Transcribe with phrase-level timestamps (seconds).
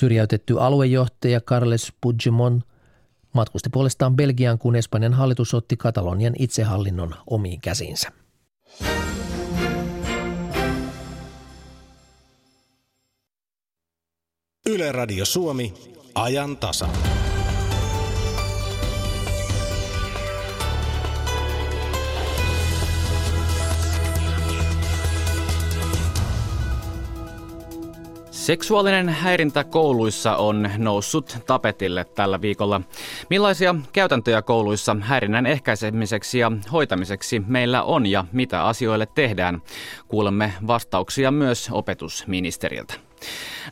[0.00, 2.64] Syrjäytetty aluejohtaja Carles Puigdemont
[3.32, 8.08] matkusti puolestaan Belgiaan, kun Espanjan hallitus otti Katalonian itsehallinnon omiin käsinsä.
[14.66, 15.74] Yle Radio Suomi,
[16.14, 16.88] ajan tasa.
[28.46, 32.80] Seksuaalinen häirintä kouluissa on noussut tapetille tällä viikolla.
[33.30, 39.62] Millaisia käytäntöjä kouluissa häirinnän ehkäisemiseksi ja hoitamiseksi meillä on ja mitä asioille tehdään?
[40.08, 42.94] Kuulemme vastauksia myös opetusministeriltä.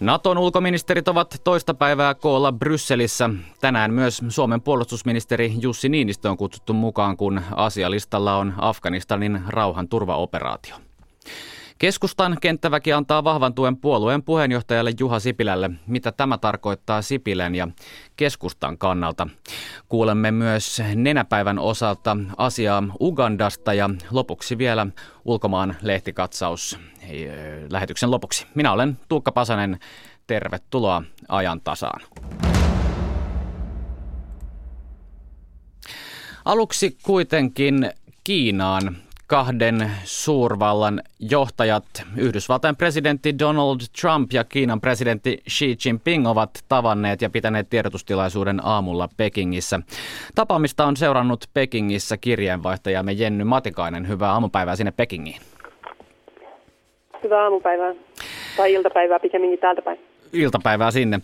[0.00, 3.30] Naton ulkoministerit ovat toista päivää koolla Brysselissä.
[3.60, 10.76] Tänään myös Suomen puolustusministeri Jussi Niinistö on kutsuttu mukaan, kun asialistalla on Afganistanin rauhanturvaoperaatio.
[11.78, 15.70] Keskustan kenttäväki antaa vahvan tuen puolueen puheenjohtajalle Juha Sipilälle.
[15.86, 17.68] Mitä tämä tarkoittaa Sipilän ja
[18.16, 19.26] keskustan kannalta?
[19.88, 24.86] Kuulemme myös nenäpäivän osalta asiaa Ugandasta ja lopuksi vielä
[25.24, 26.78] ulkomaan lehtikatsaus
[27.70, 28.46] lähetyksen lopuksi.
[28.54, 29.78] Minä olen Tuukka Pasanen.
[30.26, 32.00] Tervetuloa ajan tasaan.
[36.44, 37.90] Aluksi kuitenkin
[38.24, 41.84] Kiinaan kahden suurvallan johtajat,
[42.16, 49.08] Yhdysvaltain presidentti Donald Trump ja Kiinan presidentti Xi Jinping ovat tavanneet ja pitäneet tiedotustilaisuuden aamulla
[49.16, 49.80] Pekingissä.
[50.34, 54.08] Tapaamista on seurannut Pekingissä kirjeenvaihtajamme Jenny Matikainen.
[54.08, 55.40] Hyvää aamupäivää sinne Pekingiin.
[57.22, 57.94] Hyvää aamupäivää.
[58.56, 59.98] Tai iltapäivää pikemminkin täältä päin.
[60.32, 61.20] Iltapäivää sinne.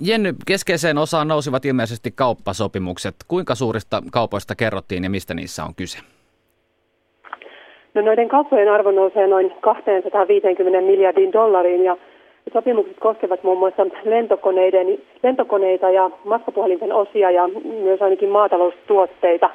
[0.00, 3.14] Jenny, keskeiseen osaan nousivat ilmeisesti kauppasopimukset.
[3.28, 5.98] Kuinka suurista kaupoista kerrottiin ja mistä niissä on kyse?
[7.94, 11.96] No noiden kauppojen arvo nousee noin 250 miljardin dollariin ja
[12.52, 17.48] sopimukset koskevat muun muassa lentokoneiden, lentokoneita ja matkapuhelinten osia ja
[17.82, 19.50] myös ainakin maataloustuotteita.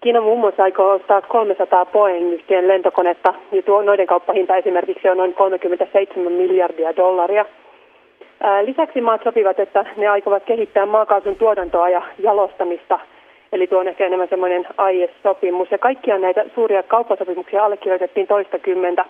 [0.00, 5.34] Kiina muun muassa aikoo ostaa 300 Boeing-yhtiön lentokonetta ja tuo noiden kauppahinta esimerkiksi on noin
[5.34, 7.44] 37 miljardia dollaria.
[8.64, 12.98] Lisäksi maat sopivat, että ne aikovat kehittää maakaasun tuotantoa ja jalostamista–
[13.52, 15.70] Eli tuo on ehkä enemmän semmoinen AIS-sopimus.
[15.70, 19.04] Ja kaikkia näitä suuria kauppasopimuksia allekirjoitettiin toista kymmentä.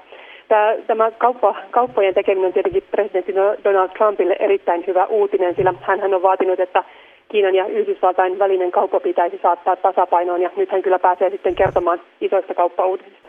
[0.48, 3.34] Tämä, tämä kauppa, kauppojen tekeminen on tietenkin presidentti
[3.64, 6.84] Donald Trumpille erittäin hyvä uutinen, sillä hän on vaatinut, että
[7.28, 12.00] Kiinan ja Yhdysvaltain välinen kauppa pitäisi saattaa tasapainoon, ja nyt hän kyllä pääsee sitten kertomaan
[12.20, 13.28] isoista kauppauutisista.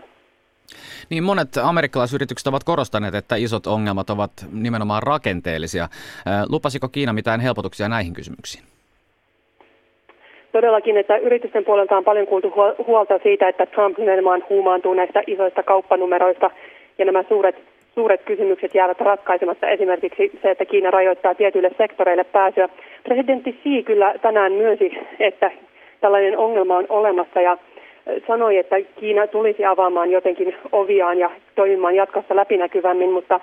[1.09, 5.88] Niin monet amerikkalaisyritykset ovat korostaneet, että isot ongelmat ovat nimenomaan rakenteellisia.
[6.49, 8.71] Lupasiko Kiina mitään helpotuksia näihin kysymyksiin?
[10.51, 12.53] Todellakin, että yritysten puolelta on paljon kuultu
[12.88, 16.51] huolta siitä, että Trump nimenomaan huumaantuu näistä isoista kauppanumeroista
[16.97, 17.56] ja nämä suuret,
[17.95, 19.69] suuret kysymykset jäävät ratkaisematta.
[19.69, 22.69] Esimerkiksi se, että Kiina rajoittaa tietyille sektoreille pääsyä.
[23.03, 25.51] Presidentti Xi kyllä tänään myönsi, että
[26.01, 27.57] tällainen ongelma on olemassa ja
[28.28, 33.40] sanoi, että Kiina tulisi avaamaan jotenkin oviaan ja toimimaan jatkossa läpinäkyvämmin, mutta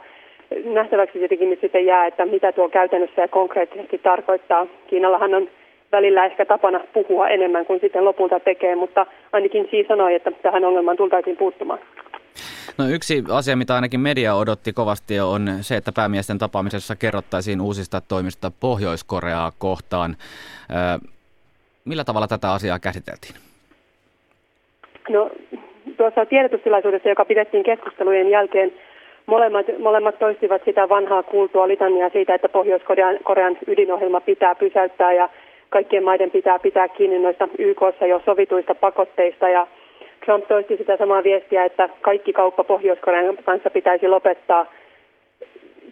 [0.64, 4.66] nähtäväksi tietenkin nyt sitten jää, että mitä tuo käytännössä ja konkreettisesti tarkoittaa.
[4.86, 5.48] Kiinallahan on
[5.92, 10.64] välillä ehkä tapana puhua enemmän kuin sitten lopulta tekee, mutta ainakin siinä sanoi, että tähän
[10.64, 11.78] ongelmaan tultaisiin puuttumaan.
[12.78, 18.00] No yksi asia, mitä ainakin media odotti kovasti, on se, että päämiesten tapaamisessa kerrottaisiin uusista
[18.00, 20.16] toimista Pohjois-Koreaa kohtaan.
[21.84, 23.34] Millä tavalla tätä asiaa käsiteltiin?
[25.08, 25.30] No
[25.96, 28.72] tuossa tiedotustilaisuudessa, joka pidettiin keskustelujen jälkeen,
[29.26, 35.28] molemmat, molemmat toistivat sitä vanhaa kuultua litania siitä, että Pohjois-Korean Korean ydinohjelma pitää pysäyttää ja
[35.68, 39.66] kaikkien maiden pitää pitää kiinni noista YKssa jo sovituista pakotteista ja
[40.24, 44.66] Trump toisti sitä samaa viestiä, että kaikki kauppa Pohjois-Korean kanssa pitäisi lopettaa.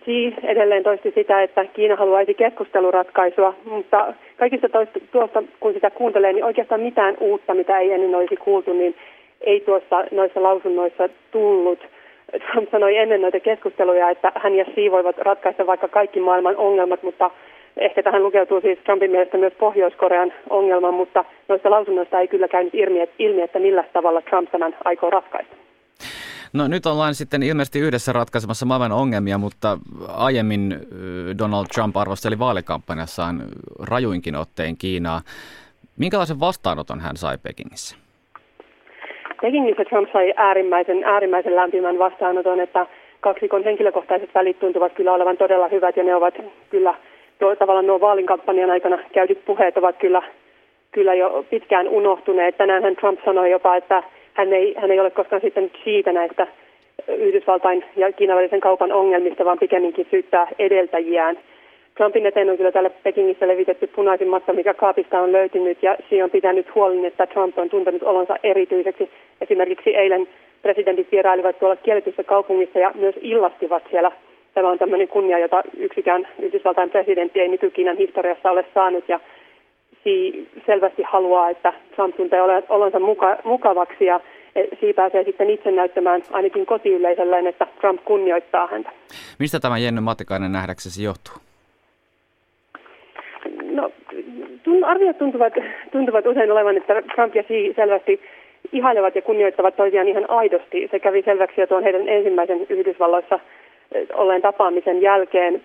[0.04, 6.32] Xi edelleen toisti sitä, että Kiina haluaisi keskusteluratkaisua, mutta kaikista toista, tuosta, kun sitä kuuntelee,
[6.32, 8.94] niin oikeastaan mitään uutta, mitä ei ennen olisi kuultu, niin
[9.40, 11.78] ei tuossa noissa lausunnoissa tullut.
[12.50, 17.02] Trump sanoi ennen noita keskusteluja, että hän ja Xi voivat ratkaista vaikka kaikki maailman ongelmat,
[17.02, 17.30] mutta
[17.76, 22.74] Ehkä tähän lukeutuu siis Trumpin mielestä myös Pohjois-Korean ongelma, mutta noista lausunnoista ei kyllä käynyt
[23.18, 25.56] ilmi, että millä tavalla Trump tämän aikoo ratkaista.
[26.52, 29.78] No nyt ollaan sitten ilmeisesti yhdessä ratkaisemassa maailman ongelmia, mutta
[30.08, 30.74] aiemmin
[31.38, 33.42] Donald Trump arvosteli vaalikampanjassaan
[33.88, 35.20] rajuinkin otteen Kiinaa.
[35.98, 37.96] Minkälaisen vastaanoton hän sai Pekingissä?
[39.42, 42.86] Pekingissä Trump sai äärimmäisen, äärimmäisen lämpimän vastaanoton, että
[43.20, 46.34] kaksikon henkilökohtaiset välit tuntuvat kyllä olevan todella hyvät ja ne ovat
[46.70, 46.94] kyllä
[47.38, 50.22] tuo, tavallaan nuo vaalinkampanjan aikana käydyt puheet ovat kyllä,
[50.92, 52.56] kyllä jo pitkään unohtuneet.
[52.56, 54.02] Tänään Trump sanoi jopa, että
[54.34, 56.46] hän ei, hän ei ole koskaan sitten siitä näistä
[57.08, 61.38] Yhdysvaltain ja Kiinan välisen kaupan ongelmista, vaan pikemminkin syyttää edeltäjiään.
[61.96, 66.24] Trumpin eteen on kyllä täällä Pekingissä levitetty punaisin matta, mikä kaapista on löytynyt, ja siinä
[66.24, 69.10] on pitänyt huolen, että Trump on tuntenut olonsa erityiseksi.
[69.40, 70.28] Esimerkiksi eilen
[70.62, 74.12] presidentit vierailivat tuolla kielletyssä kaupungissa ja myös illastivat siellä.
[74.56, 79.20] Tämä on tämmöinen kunnia, jota yksikään Yhdysvaltain presidentti ei nyky-Kiinan historiassa ole saanut, ja
[80.02, 84.20] Xi selvästi haluaa, että Trump tuntee olonsa muka, mukavaksi, ja
[84.76, 88.90] Xi pääsee sitten itse näyttämään ainakin kotiyleisölleen, että Trump kunnioittaa häntä.
[89.38, 91.34] Mistä tämä Jenny Matikainen nähdäksesi johtuu?
[93.62, 93.90] No,
[94.86, 95.52] arviot tuntuvat,
[95.92, 98.20] tuntuvat usein olevan, että Trump ja Xi selvästi
[98.72, 100.88] ihailevat ja kunnioittavat toisiaan ihan aidosti.
[100.90, 103.40] Se kävi selväksi jo tuon heidän ensimmäisen Yhdysvalloissa
[104.14, 105.62] olleen tapaamisen jälkeen.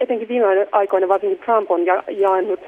[0.00, 2.60] Etenkin viime aikoina varsinkin Trump on ja, jaannut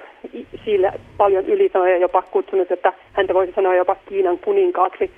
[0.64, 5.10] sille paljon ylisanoja, jopa kutsunut, että häntä voisi sanoa jopa Kiinan kuninkaaksi.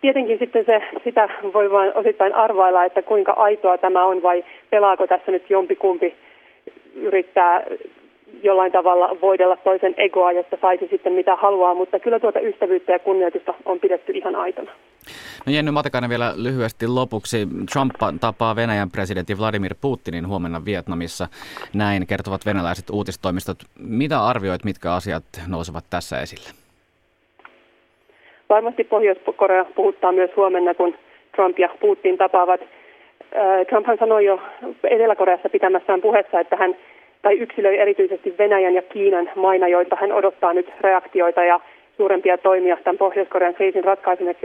[0.00, 5.06] Tietenkin sitten se, sitä voi vain osittain arvailla, että kuinka aitoa tämä on vai pelaako
[5.06, 6.14] tässä nyt jompikumpi
[6.94, 7.64] yrittää
[8.42, 12.98] jollain tavalla voidella toisen egoa, jotta saisi sitten mitä haluaa, mutta kyllä tuota ystävyyttä ja
[12.98, 14.70] kunnioitusta on pidetty ihan aitona.
[15.46, 17.48] No Jenny Matikainen vielä lyhyesti lopuksi.
[17.72, 21.28] Trump tapaa Venäjän presidentti Vladimir Putinin huomenna Vietnamissa.
[21.74, 23.58] Näin kertovat venäläiset uutistoimistot.
[23.78, 26.48] Mitä arvioit, mitkä asiat nousevat tässä esille?
[28.48, 30.94] Varmasti Pohjois-Korea puhuttaa myös huomenna, kun
[31.36, 32.60] Trump ja Putin tapaavat.
[33.68, 34.40] Trumphan sanoi jo
[34.90, 36.76] Etelä-Koreassa pitämässään puheessa, että hän
[37.22, 41.60] tai yksilöi erityisesti Venäjän ja Kiinan maina, joita hän odottaa nyt reaktioita ja
[41.96, 43.84] suurempia toimia tämän Pohjois-Korean kriisin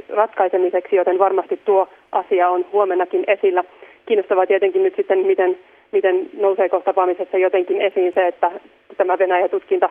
[0.10, 3.64] ratkaisemiseksi, joten varmasti tuo asia on huomennakin esillä.
[4.06, 5.58] Kiinnostavaa tietenkin nyt sitten, miten,
[5.92, 8.52] miten nouseeko tapaamisessa jotenkin esiin se, että
[8.98, 9.90] tämä Venäjä-tutkinta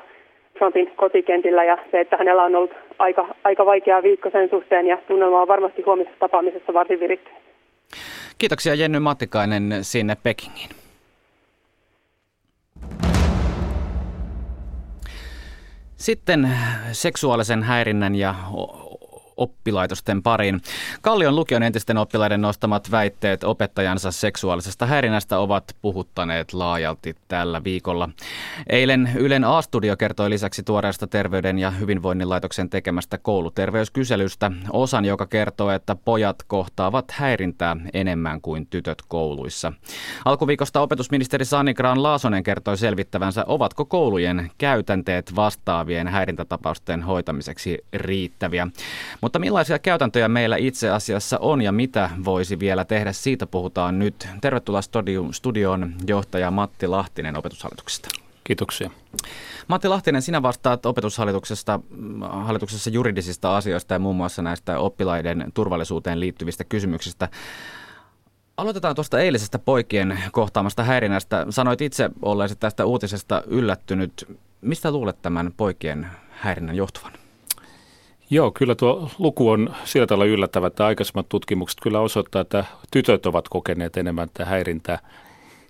[0.58, 4.98] Trumpin kotikentillä ja se, että hänellä on ollut aika, aika vaikea viikko sen suhteen ja
[5.08, 7.40] tunnelma on varmasti huomisessa tapaamisessa varsin virittynyt.
[8.38, 10.79] Kiitoksia Jenny Matikainen sinne Pekingiin.
[16.00, 16.58] Sitten
[16.92, 18.34] seksuaalisen häirinnän ja
[19.40, 20.60] oppilaitosten pariin.
[21.02, 28.08] Kallion lukion entisten oppilaiden nostamat väitteet opettajansa seksuaalisesta häirinnästä ovat puhuttaneet laajalti tällä viikolla.
[28.68, 35.70] Eilen Ylen A-studio kertoi lisäksi tuoreesta Terveyden ja hyvinvoinnin laitoksen tekemästä kouluterveyskyselystä osan, joka kertoo,
[35.70, 39.72] että pojat kohtaavat häirintää enemmän kuin tytöt kouluissa.
[40.24, 48.68] Alkuviikosta opetusministeri Sani Graan Laasonen kertoi selvittävänsä, ovatko koulujen käytänteet vastaavien häirintätapausten hoitamiseksi riittäviä.
[49.20, 54.28] Mutta millaisia käytäntöjä meillä itse asiassa on ja mitä voisi vielä tehdä, siitä puhutaan nyt.
[54.40, 54.80] Tervetuloa
[55.32, 58.08] studioon johtaja Matti Lahtinen opetushallituksesta.
[58.44, 58.90] Kiitoksia.
[59.68, 61.80] Matti Lahtinen, sinä vastaat opetushallituksesta
[62.30, 67.28] hallituksessa juridisista asioista ja muun muassa näistä oppilaiden turvallisuuteen liittyvistä kysymyksistä.
[68.56, 71.46] Aloitetaan tuosta eilisestä poikien kohtaamasta häirinnästä.
[71.50, 74.38] Sanoit itse olleesi tästä uutisesta yllättynyt.
[74.60, 77.19] Mistä luulet tämän poikien häirinnän johtuvan?
[78.32, 83.26] Joo, kyllä tuo luku on sillä tavalla yllättävä, että aikaisemmat tutkimukset kyllä osoittaa, että tytöt
[83.26, 84.98] ovat kokeneet enemmän tätä häirintää.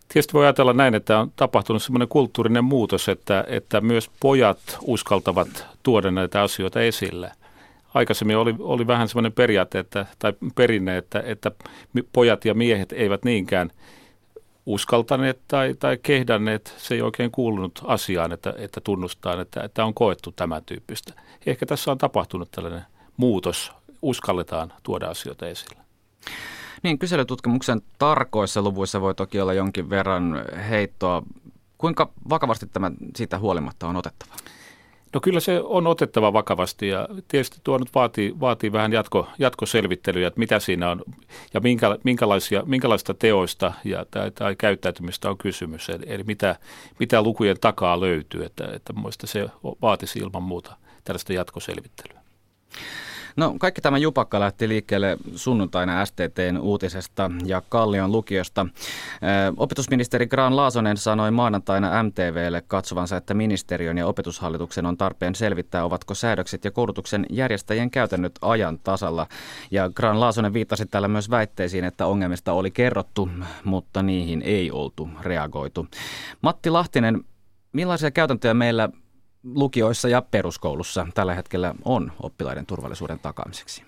[0.09, 5.67] Tietysti voi ajatella näin, että on tapahtunut semmoinen kulttuurinen muutos, että, että myös pojat uskaltavat
[5.83, 7.33] tuoda näitä asioita esille.
[7.95, 11.51] Aikaisemmin oli, oli vähän semmoinen periaate että, tai perinne, että, että
[12.13, 13.71] pojat ja miehet eivät niinkään
[14.67, 19.95] uskaltaneet tai, tai kehdanneet, se ei oikein kuulunut asiaan, että, että tunnustaa, että, että on
[19.95, 21.13] koettu tämän tyyppistä
[21.47, 22.85] ehkä tässä on tapahtunut tällainen
[23.17, 25.81] muutos, uskalletaan tuoda asioita esille.
[26.83, 31.23] Niin, kyselytutkimuksen tarkoissa luvuissa voi toki olla jonkin verran heittoa.
[31.79, 34.35] Kuinka vakavasti tämä siitä huolimatta on otettava?
[35.15, 40.27] No kyllä se on otettava vakavasti ja tietysti tuo nyt vaatii, vaatii vähän jatko, jatkoselvittelyä,
[40.27, 41.03] että mitä siinä on
[41.55, 45.91] ja minkä, minkälaisia, minkälaista teoista ja, tai, tai käyttäytymistä on kysymys.
[45.91, 46.57] Eli, eli mitä,
[46.99, 48.93] mitä lukujen takaa löytyy, että, että
[49.25, 49.49] se
[49.83, 52.21] vaatisi ilman muuta– tällaista jatkoselvittelyä.
[53.37, 58.67] No kaikki tämä jupakka lähti liikkeelle sunnuntaina STTn uutisesta ja Kallion lukiosta.
[59.57, 66.15] Opetusministeri Graan Laasonen sanoi maanantaina MTVlle katsovansa, että ministeriön ja opetushallituksen on tarpeen selvittää, ovatko
[66.15, 69.27] säädökset ja koulutuksen järjestäjien käytännöt ajan tasalla.
[69.71, 73.29] Ja Graan Laasonen viittasi täällä myös väitteisiin, että ongelmista oli kerrottu,
[73.65, 75.87] mutta niihin ei oltu reagoitu.
[76.43, 77.25] Matti Lahtinen,
[77.73, 78.89] millaisia käytäntöjä meillä
[79.45, 83.83] lukioissa ja peruskoulussa tällä hetkellä on oppilaiden turvallisuuden takaamiseksi?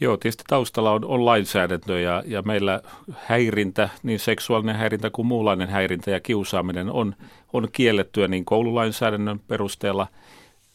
[0.00, 2.82] Joo, tietysti taustalla on, on lainsäädäntö ja, ja meillä
[3.12, 7.14] häirintä, niin seksuaalinen häirintä kuin muunlainen häirintä ja kiusaaminen on,
[7.52, 10.06] on kiellettyä niin koululainsäädännön perusteella,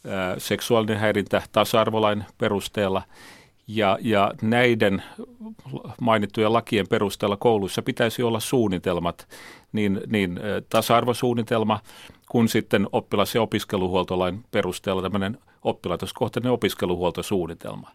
[0.06, 3.02] ää, seksuaalinen häirintä tasa-arvolain perusteella
[3.74, 5.02] Ja, ja näiden
[6.00, 9.28] mainittujen lakien perusteella kouluissa pitäisi olla suunnitelmat,
[9.72, 11.80] niin, niin tasa-arvosuunnitelma
[12.28, 17.90] kuin sitten oppilas- ja opiskeluhuoltolain perusteella tämmöinen oppilaitoskohtainen opiskeluhuoltosuunnitelma.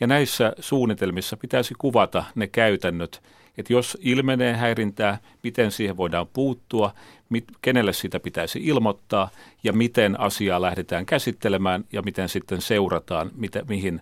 [0.00, 3.22] Ja näissä suunnitelmissa pitäisi kuvata ne käytännöt,
[3.58, 6.94] että jos ilmenee häirintää, miten siihen voidaan puuttua,
[7.28, 9.30] mit, kenelle sitä pitäisi ilmoittaa
[9.64, 14.00] ja miten asiaa lähdetään käsittelemään ja miten sitten seurataan, mitä, mihin,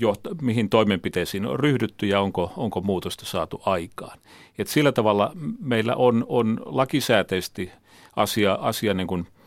[0.00, 4.18] johta, mihin toimenpiteisiin on ryhdytty ja onko, onko muutosta saatu aikaan.
[4.58, 7.70] Et sillä tavalla meillä on, on lakisääteisesti
[8.16, 9.26] asia, asia niin kuin–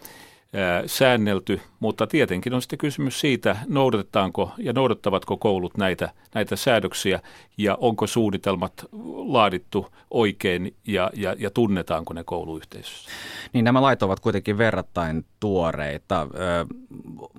[0.85, 7.19] säännelty, mutta tietenkin on sitten kysymys siitä, noudatetaanko ja noudattavatko koulut näitä, näitä säädöksiä
[7.57, 8.85] ja onko suunnitelmat
[9.33, 13.09] laadittu oikein ja, ja, ja tunnetaanko ne kouluyhteisössä.
[13.53, 16.21] Niin nämä lait ovat kuitenkin verrattain tuoreita.
[16.21, 16.65] Ö,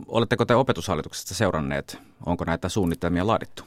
[0.07, 3.63] oletteko te opetushallituksesta seuranneet, onko näitä suunnitelmia laadittu?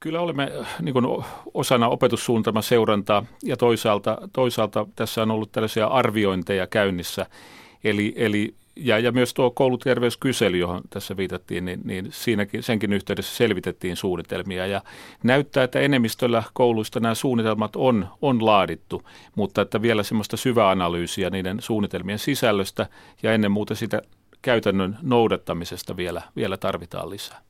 [0.00, 1.06] Kyllä olemme niin kuin
[1.54, 7.26] osana opetussuunnitelman seurantaa ja toisaalta, toisaalta tässä on ollut tällaisia arviointeja käynnissä–
[7.84, 13.36] Eli, eli ja, ja myös tuo kouluterveyskysely, johon tässä viitattiin, niin, niin siinäkin, senkin yhteydessä
[13.36, 14.66] selvitettiin suunnitelmia.
[14.66, 14.82] Ja
[15.22, 19.02] näyttää, että enemmistöllä kouluista nämä suunnitelmat on, on laadittu,
[19.36, 22.86] mutta että vielä semmoista syväanalyysiä niiden suunnitelmien sisällöstä
[23.22, 24.02] ja ennen muuta sitä
[24.42, 27.40] käytännön noudattamisesta vielä, vielä tarvitaan lisää.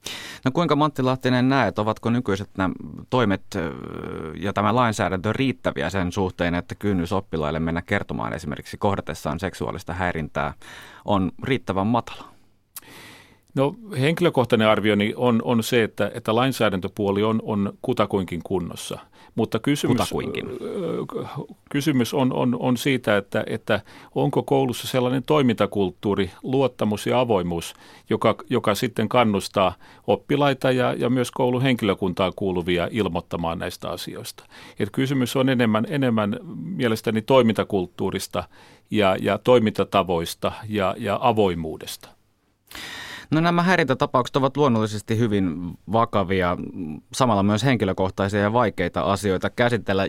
[0.44, 2.75] No kuinka Matti Lahtinen näet, ovatko nykyiset nämä
[3.11, 3.42] toimet
[4.37, 10.54] ja tämä lainsäädäntö riittäviä sen suhteen, että kynnys oppilaille mennä kertomaan esimerkiksi kohdatessaan seksuaalista häirintää
[11.04, 12.25] on riittävän matala?
[13.54, 18.99] No henkilökohtainen arvioni on, on se, että, että lainsäädäntöpuoli on, on kutakuinkin kunnossa.
[19.34, 20.49] Mutta kysymys, kutakuinkin.
[21.70, 23.80] kysymys on, on, on siitä, että, että
[24.14, 27.75] onko koulussa sellainen toimintakulttuuri, luottamus ja avoimuus,
[28.10, 29.75] joka, joka sitten kannustaa
[30.06, 34.44] oppilaita ja, ja myös koulun henkilökuntaan kuuluvia ilmoittamaan näistä asioista.
[34.78, 38.44] Et kysymys on enemmän, enemmän mielestäni toimintakulttuurista
[38.90, 42.08] ja, ja toimintatavoista ja, ja avoimuudesta.
[43.30, 46.56] No nämä häirintätapaukset ovat luonnollisesti hyvin vakavia,
[47.12, 50.06] samalla myös henkilökohtaisia ja vaikeita asioita käsitellä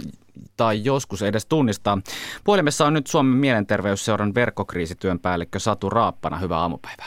[0.58, 1.98] tai joskus edes tunnistaa.
[2.44, 6.38] Puhelimessa on nyt Suomen mielenterveysseuran verkkokriisityön päällikkö Satu Raappana.
[6.38, 7.06] Hyvää aamupäivää.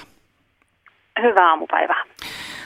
[1.22, 2.04] Hyvää aamupäivää.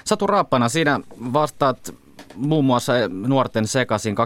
[0.05, 1.01] Satu Raappana, siinä
[1.33, 1.95] vastaat
[2.37, 2.93] muun muassa
[3.27, 4.17] nuorten sekasin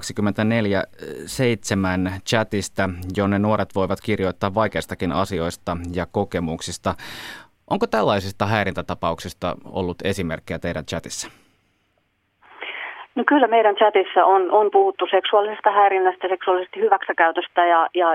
[2.08, 6.94] 24-7 chatista, jonne nuoret voivat kirjoittaa vaikeistakin asioista ja kokemuksista.
[7.72, 11.28] Onko tällaisista häirintätapauksista ollut esimerkkejä teidän chatissa?
[13.14, 18.08] No kyllä meidän chatissa on, on puhuttu seksuaalisesta häirinnästä, seksuaalisesta hyväksikäytöstä ja, ja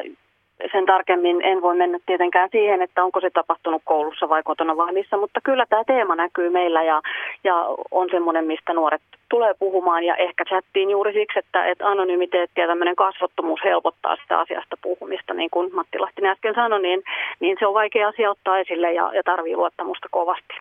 [0.72, 4.94] sen tarkemmin en voi mennä tietenkään siihen, että onko se tapahtunut koulussa vai kotona vai
[4.94, 7.02] missä, mutta kyllä tämä teema näkyy meillä ja,
[7.44, 7.56] ja
[7.92, 12.68] on semmoinen, mistä nuoret tulee puhumaan ja ehkä chattiin juuri siksi, että, että anonymiteetti ja
[12.68, 17.04] tämmöinen kasvottomuus helpottaa sitä asiasta puhumista, niin kuin Matti Lahtinen äsken sanoi, niin,
[17.40, 20.54] niin se on vaikea asia ottaa esille ja, ja tarvii luottamusta kovasti.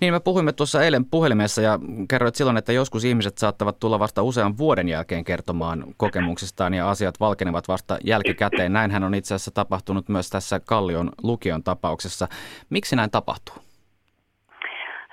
[0.00, 1.78] Niin me puhuimme tuossa eilen puhelimessa ja
[2.10, 7.14] kerroit silloin, että joskus ihmiset saattavat tulla vasta usean vuoden jälkeen kertomaan kokemuksistaan ja asiat
[7.20, 8.72] valkenevat vasta jälkikäteen.
[8.72, 12.26] Näinhän on itse asiassa tapahtunut myös tässä Kallion lukion tapauksessa.
[12.70, 13.54] Miksi näin tapahtuu?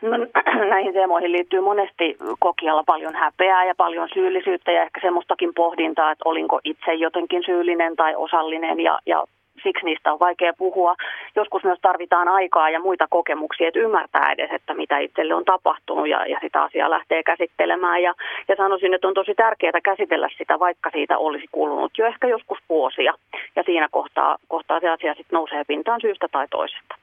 [0.02, 0.18] No,
[0.74, 6.30] näihin teemoihin liittyy monesti kokialla paljon häpeää ja paljon syyllisyyttä ja ehkä semmoistakin pohdintaa, että
[6.30, 9.24] olinko itse jotenkin syyllinen tai osallinen ja, ja
[9.64, 10.96] siksi niistä on vaikea puhua.
[11.36, 16.08] Joskus myös tarvitaan aikaa ja muita kokemuksia, että ymmärtää edes, että mitä itselle on tapahtunut
[16.08, 18.04] ja, ja sitä asiaa lähtee käsittelemään.
[18.04, 18.14] Ja,
[18.48, 22.60] ja sanoisin, että on tosi tärkeää käsitellä sitä, vaikka siitä olisi kulunut jo ehkä joskus
[22.70, 23.14] vuosia.
[23.56, 26.96] Ja siinä kohtaa, kohtaa se asia sitten nousee pintaan syystä tai toisesta.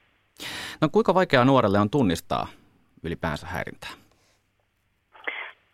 [0.81, 2.47] No kuinka vaikeaa nuorelle on tunnistaa
[3.03, 4.04] ylipäänsä häirintää?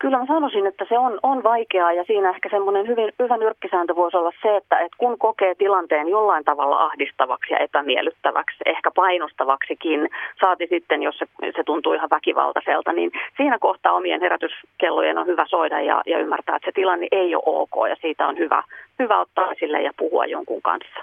[0.02, 3.96] Kyllä mä sanoisin, että se on, on vaikeaa ja siinä ehkä semmoinen hyvin, hyvä nyrkkisääntö
[3.96, 10.08] voisi olla se, että, että kun kokee tilanteen jollain tavalla ahdistavaksi ja epämiellyttäväksi, ehkä painostavaksikin,
[10.40, 15.46] saati sitten, jos se, se tuntuu ihan väkivaltaiselta, niin siinä kohtaa omien herätyskellojen on hyvä
[15.48, 18.62] soida ja, ja ymmärtää, että se tilanne ei ole ok ja siitä on hyvä,
[18.98, 21.00] hyvä ottaa sille ja puhua jonkun kanssa.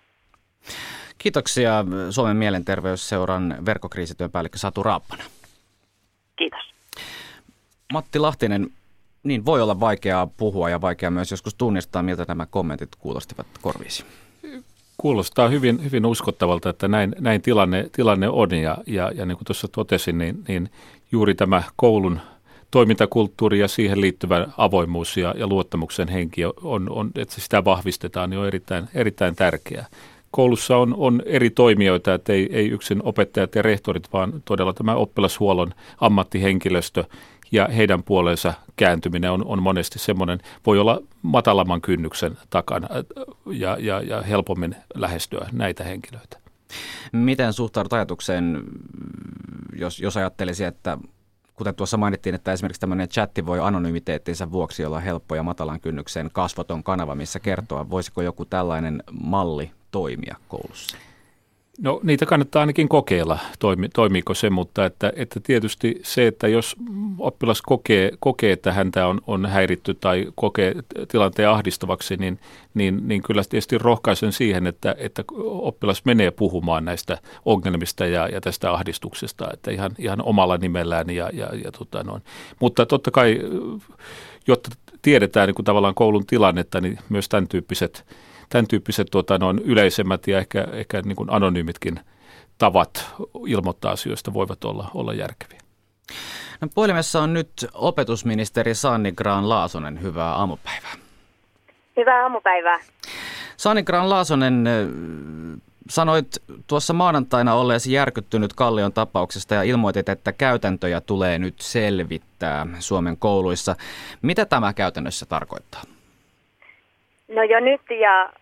[1.18, 1.72] Kiitoksia
[2.10, 5.24] Suomen mielenterveysseuran verkkokriisityöpäällikkö Satu Raappana.
[6.36, 6.74] Kiitos.
[7.94, 8.68] Matti Lahtinen,
[9.24, 14.04] niin voi olla vaikeaa puhua ja vaikeaa myös joskus tunnistaa, miltä nämä kommentit kuulostivat korviisi.
[14.98, 19.46] Kuulostaa hyvin, hyvin uskottavalta, että näin, näin tilanne, tilanne on ja, ja, ja niin kuin
[19.46, 20.70] tuossa totesin, niin, niin
[21.12, 22.20] juuri tämä koulun
[22.72, 28.40] toimintakulttuuri ja siihen liittyvä avoimuus ja, ja luottamuksen henki on, on, että sitä vahvistetaan, niin
[28.40, 29.86] on erittäin, erittäin tärkeää.
[30.32, 34.96] Koulussa on, on eri toimijoita, että ei, ei yksin opettajat ja rehtorit, vaan todella tämä
[34.96, 37.04] oppilashuollon ammattihenkilöstö
[37.52, 42.88] ja heidän puoleensa kääntyminen on, on monesti semmoinen, voi olla matalamman kynnyksen takana
[43.46, 46.38] ja, ja, ja helpommin lähestyä näitä henkilöitä.
[47.12, 48.64] Miten suhtaudut ajatukseen,
[49.76, 50.98] jos, jos ajattelisi, että
[51.56, 56.30] kuten tuossa mainittiin, että esimerkiksi tämmöinen chatti voi anonymiteettinsä vuoksi olla helppo ja matalan kynnyksen
[56.34, 60.98] kasvoton kanava, missä kertoa, voisiko joku tällainen malli toimia koulussa?
[61.82, 66.76] No niitä kannattaa ainakin kokeilla, toimi, toimiiko se, mutta että, että tietysti se, että jos
[67.20, 70.76] oppilas kokee, kokee että häntä on, on häiritty tai kokee
[71.08, 72.40] tilanteen ahdistavaksi, niin,
[72.74, 78.42] niin, niin kyllä tietysti rohkaisen siihen, että, että oppilas menee puhumaan näistä ongelmista ja, ja
[78.42, 81.10] tästä ahdistuksesta, että ihan, ihan omalla nimellään.
[81.10, 82.22] Ja, ja, ja tota noin.
[82.60, 83.40] Mutta totta kai,
[84.48, 84.70] jotta
[85.02, 88.06] tiedetään niin kuin tavallaan koulun tilannetta, niin myös tämän tyyppiset
[88.50, 92.00] tämän tyyppiset tuota, noin yleisemmät ja ehkä, ehkä niin kuin anonyymitkin
[92.58, 93.14] tavat
[93.48, 95.60] ilmoittaa asioista voivat olla, olla järkeviä.
[96.62, 100.02] No, puhelimessa on nyt opetusministeri Sanni Graan Laasonen.
[100.02, 100.94] Hyvää aamupäivää.
[101.98, 102.80] Hyvää aamupäivää.
[103.58, 104.66] Sanni Graan Laasonen,
[105.90, 106.28] sanoit
[106.68, 113.76] tuossa maanantaina olleesi järkyttynyt Kallion tapauksesta ja ilmoitit, että käytäntöjä tulee nyt selvittää Suomen kouluissa.
[114.22, 115.82] Mitä tämä käytännössä tarkoittaa?
[117.28, 118.34] No jo nyt ja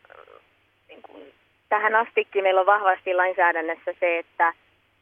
[1.69, 4.53] tähän astikin meillä on vahvasti lainsäädännössä se, että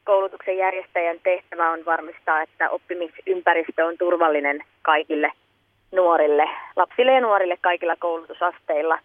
[0.04, 5.32] koulutuksen järjestäjän tehtävä on varmistaa, että oppimisympäristö on turvallinen kaikille
[5.92, 9.00] nuorille, lapsille ja nuorille kaikilla koulutusasteilla.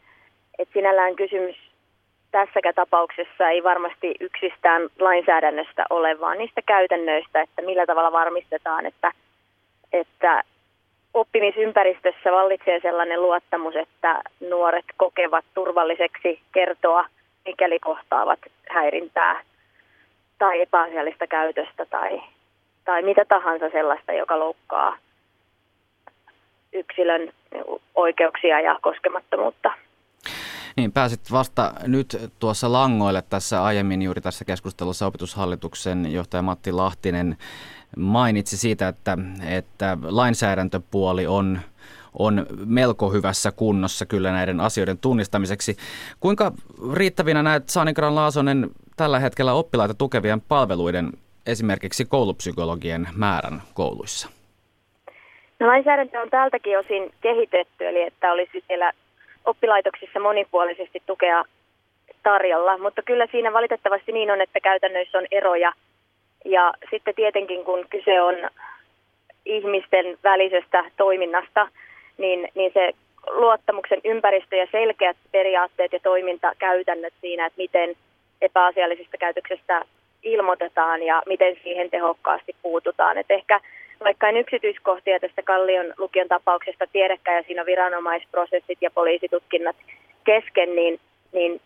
[0.58, 1.56] Et sinällään kysymys
[2.30, 9.12] tässäkään tapauksessa ei varmasti yksistään lainsäädännöstä ole, vaan niistä käytännöistä, että millä tavalla varmistetaan, että,
[9.92, 10.42] että
[11.14, 17.04] oppimisympäristössä vallitsee sellainen luottamus, että nuoret kokevat turvalliseksi kertoa,
[17.46, 18.38] mikäli kohtaavat
[18.70, 19.42] häirintää
[20.38, 22.22] tai epäasiallista käytöstä tai,
[22.84, 24.96] tai mitä tahansa sellaista, joka loukkaa
[26.72, 27.32] yksilön
[27.94, 29.72] oikeuksia ja koskemattomuutta.
[30.76, 37.36] Niin, pääsit vasta nyt tuossa langoille tässä aiemmin juuri tässä keskustelussa opetushallituksen johtaja Matti Lahtinen
[37.96, 41.60] mainitsi siitä, että, että lainsäädäntöpuoli on,
[42.18, 45.76] on melko hyvässä kunnossa kyllä näiden asioiden tunnistamiseksi.
[46.20, 46.52] Kuinka
[46.94, 51.12] riittävinä näet Sanikran Laasonen tällä hetkellä oppilaita tukevien palveluiden
[51.46, 54.28] esimerkiksi koulupsykologien määrän kouluissa?
[55.60, 58.92] No, lainsäädäntö on tältäkin osin kehitetty, eli että olisi siellä
[59.44, 61.44] oppilaitoksissa monipuolisesti tukea
[62.22, 65.72] tarjolla, mutta kyllä siinä valitettavasti niin on, että käytännöissä on eroja–
[66.44, 68.34] ja sitten tietenkin kun kyse on
[69.44, 71.68] ihmisten välisestä toiminnasta,
[72.20, 72.92] niin, niin se
[73.30, 77.94] luottamuksen ympäristö ja selkeät periaatteet ja toimintakäytännöt siinä, että miten
[78.40, 79.84] epäasiallisesta käytöksestä
[80.22, 83.18] ilmoitetaan ja miten siihen tehokkaasti puututaan.
[83.18, 83.60] Et ehkä
[84.04, 89.76] vaikka en yksityiskohtia tästä Kallion lukion tapauksesta tiedäkään ja siinä on viranomaisprosessit ja poliisitutkinnat
[90.24, 91.00] kesken, niin,
[91.32, 91.60] niin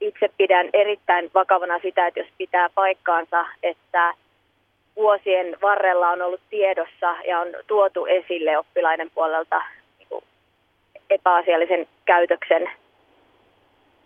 [0.00, 4.14] itse pidän erittäin vakavana sitä, että jos pitää paikkaansa, että
[4.96, 9.62] vuosien varrella on ollut tiedossa ja on tuotu esille oppilaiden puolelta
[11.14, 12.70] epäasiallisen käytöksen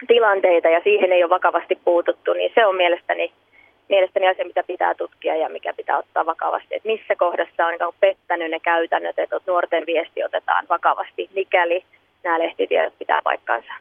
[0.07, 3.33] tilanteita ja siihen ei ole vakavasti puututtu, niin se on mielestäni,
[3.89, 6.75] mielestäni asia, mitä pitää tutkia ja mikä pitää ottaa vakavasti.
[6.75, 11.85] Että missä kohdassa on niin pettänyt ne käytännöt, että nuorten viesti otetaan vakavasti, mikäli
[12.25, 13.73] nämä lehtitiedot pitää paikkaansa.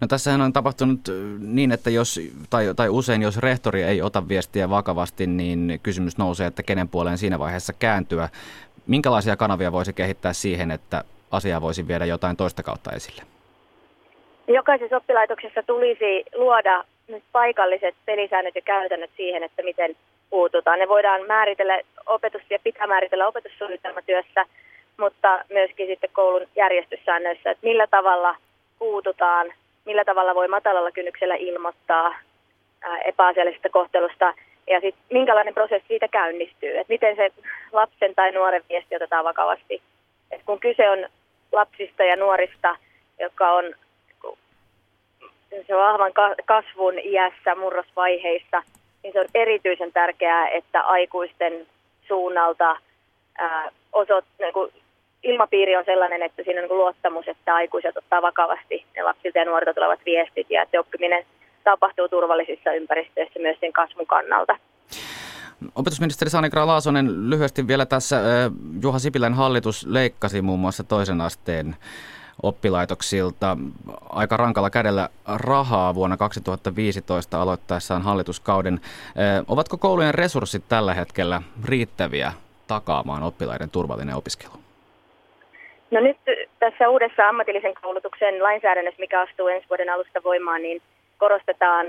[0.00, 1.00] No tässähän on tapahtunut
[1.40, 6.46] niin, että jos, tai, tai usein jos rehtori ei ota viestiä vakavasti, niin kysymys nousee,
[6.46, 8.28] että kenen puoleen siinä vaiheessa kääntyä.
[8.86, 13.22] Minkälaisia kanavia voisi kehittää siihen, että asiaa voisi viedä jotain toista kautta esille?
[14.48, 16.84] Jokaisessa oppilaitoksessa tulisi luoda
[17.32, 19.96] paikalliset pelisäännöt ja käytännöt siihen, että miten
[20.30, 20.78] puututaan.
[20.78, 24.44] Ne voidaan määritellä opetus- ja pitää määritellä opetussuunnitelmatyössä,
[24.96, 28.36] mutta myöskin sitten koulun järjestyssäännöissä, että millä tavalla
[28.78, 29.52] puututaan
[29.84, 32.14] millä tavalla voi matalalla kynnyksellä ilmoittaa
[33.04, 34.34] epäasiallisesta kohtelusta
[34.66, 37.30] ja sitten minkälainen prosessi siitä käynnistyy, että miten se
[37.72, 39.82] lapsen tai nuoren viesti otetaan vakavasti.
[40.30, 40.98] Et kun kyse on
[41.52, 42.76] lapsista ja nuorista,
[43.20, 43.64] jotka on
[45.66, 46.12] se vahvan
[46.44, 48.62] kasvun iässä, murrosvaiheissa,
[49.02, 51.66] niin se on erityisen tärkeää, että aikuisten
[52.08, 52.76] suunnalta
[53.38, 54.72] ää, osoit, niin kuin
[55.22, 59.44] ilmapiiri on sellainen, että siinä on niin luottamus, että aikuiset ottaa vakavasti ne lapsilta ja
[59.44, 61.24] nuorilta tulevat viestit ja että oppiminen
[61.64, 64.56] tapahtuu turvallisissa ympäristöissä myös sen kasvun kannalta.
[65.74, 68.20] Opetusministeri Sani Laasonen, lyhyesti vielä tässä.
[68.82, 71.76] Juha Sipilän hallitus leikkasi muun muassa toisen asteen
[72.42, 73.56] oppilaitoksilta
[74.10, 78.80] aika rankalla kädellä rahaa vuonna 2015 aloittaessaan hallituskauden.
[79.48, 82.32] Ovatko koulujen resurssit tällä hetkellä riittäviä
[82.66, 84.52] takaamaan oppilaiden turvallinen opiskelu?
[85.90, 86.16] No nyt
[86.58, 90.82] tässä uudessa ammatillisen koulutuksen lainsäädännössä, mikä astuu ensi vuoden alusta voimaan, niin
[91.18, 91.86] korostetaan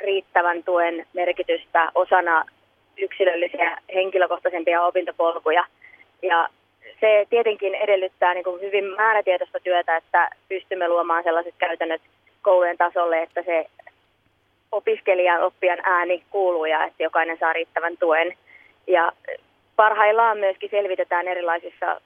[0.00, 2.44] riittävän tuen merkitystä osana
[2.98, 5.64] yksilöllisiä henkilökohtaisempia opintopolkuja.
[6.22, 6.48] Ja
[7.00, 12.02] se tietenkin edellyttää niin kuin hyvin määrätietoista työtä, että pystymme luomaan sellaiset käytännöt
[12.42, 13.66] koulujen tasolle, että se
[14.72, 18.34] opiskelijan oppijan ääni kuuluu ja että jokainen saa riittävän tuen.
[18.86, 19.12] Ja
[19.76, 22.00] parhaillaan myöskin selvitetään erilaisissa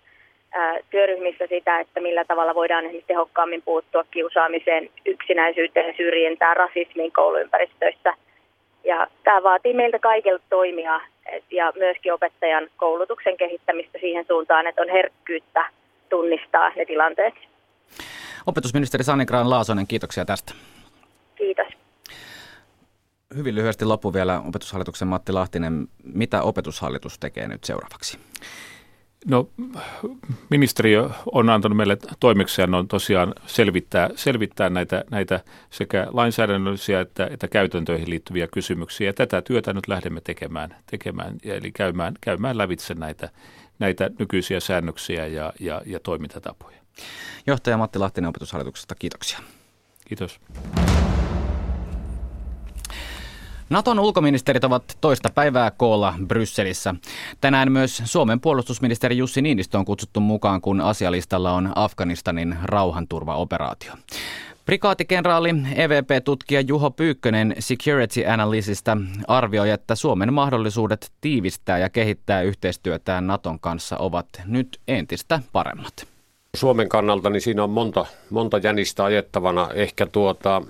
[0.91, 8.15] työryhmissä sitä, että millä tavalla voidaan esimerkiksi tehokkaammin puuttua kiusaamiseen, yksinäisyyteen, syrjintään, rasismiin kouluympäristöissä.
[8.85, 11.01] Ja tämä vaatii meiltä kaikilta toimia
[11.51, 15.71] ja myöskin opettajan koulutuksen kehittämistä siihen suuntaan, että on herkkyyttä
[16.09, 17.35] tunnistaa ne tilanteet.
[18.47, 20.55] Opetusministeri Sanni Graan Laasonen, kiitoksia tästä.
[21.35, 21.67] Kiitos.
[23.37, 25.87] Hyvin lyhyesti loppu vielä opetushallituksen Matti Lahtinen.
[26.05, 28.19] Mitä opetushallitus tekee nyt seuraavaksi?
[29.27, 29.49] No
[30.51, 38.11] ministeriö on antanut meille toimeksiannon tosiaan selvittää, selvittää näitä, näitä sekä lainsäädännöllisiä että, että käytäntöihin
[38.11, 39.07] liittyviä kysymyksiä.
[39.07, 43.31] Ja tätä työtä nyt lähdemme tekemään, tekemään eli käymään, käymään lävitse näitä,
[43.79, 46.77] näitä nykyisiä säännöksiä ja, ja, ja toimintatapoja.
[47.47, 49.39] Johtaja Matti Lahtinen opetushallituksesta, kiitoksia.
[50.05, 50.41] Kiitos.
[53.73, 56.95] Naton ulkoministerit ovat toista päivää koolla Brysselissä.
[57.41, 63.93] Tänään myös Suomen puolustusministeri Jussi Niinistö on kutsuttu mukaan, kun asialistalla on Afganistanin rauhanturvaoperaatio.
[64.67, 68.97] Prikaatikenraali EVP-tutkija Juho Pyykkönen Security Analysista
[69.29, 76.07] arvioi, että Suomen mahdollisuudet tiivistää ja kehittää yhteistyötään Naton kanssa ovat nyt entistä paremmat.
[76.57, 79.69] Suomen kannalta niin siinä on monta, monta jänistä ajettavana.
[79.75, 80.63] Ehkä tuota,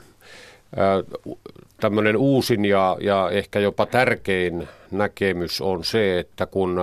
[1.80, 6.80] tämmöinen uusin ja, ja ehkä jopa tärkein näkemys on se, että kun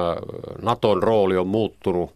[0.62, 2.16] Naton rooli on muuttunut,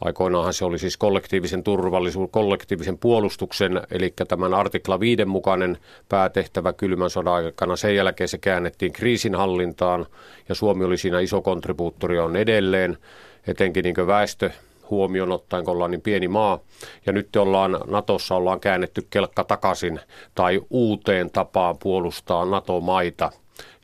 [0.00, 7.10] aikoinaanhan se oli siis kollektiivisen turvallisuuden, kollektiivisen puolustuksen, eli tämän artikla 5 mukainen päätehtävä kylmän
[7.10, 7.76] sodan aikana.
[7.76, 10.06] Sen jälkeen se käännettiin kriisinhallintaan
[10.48, 12.98] ja Suomi oli siinä iso kontribuuttori on edelleen,
[13.46, 14.50] etenkin niin väestö
[14.90, 16.58] huomioon ottaen, kun ollaan niin pieni maa.
[17.06, 20.00] Ja nyt ollaan Natossa ollaan käännetty kelkka takaisin
[20.34, 23.32] tai uuteen tapaan puolustaa NATO-maita.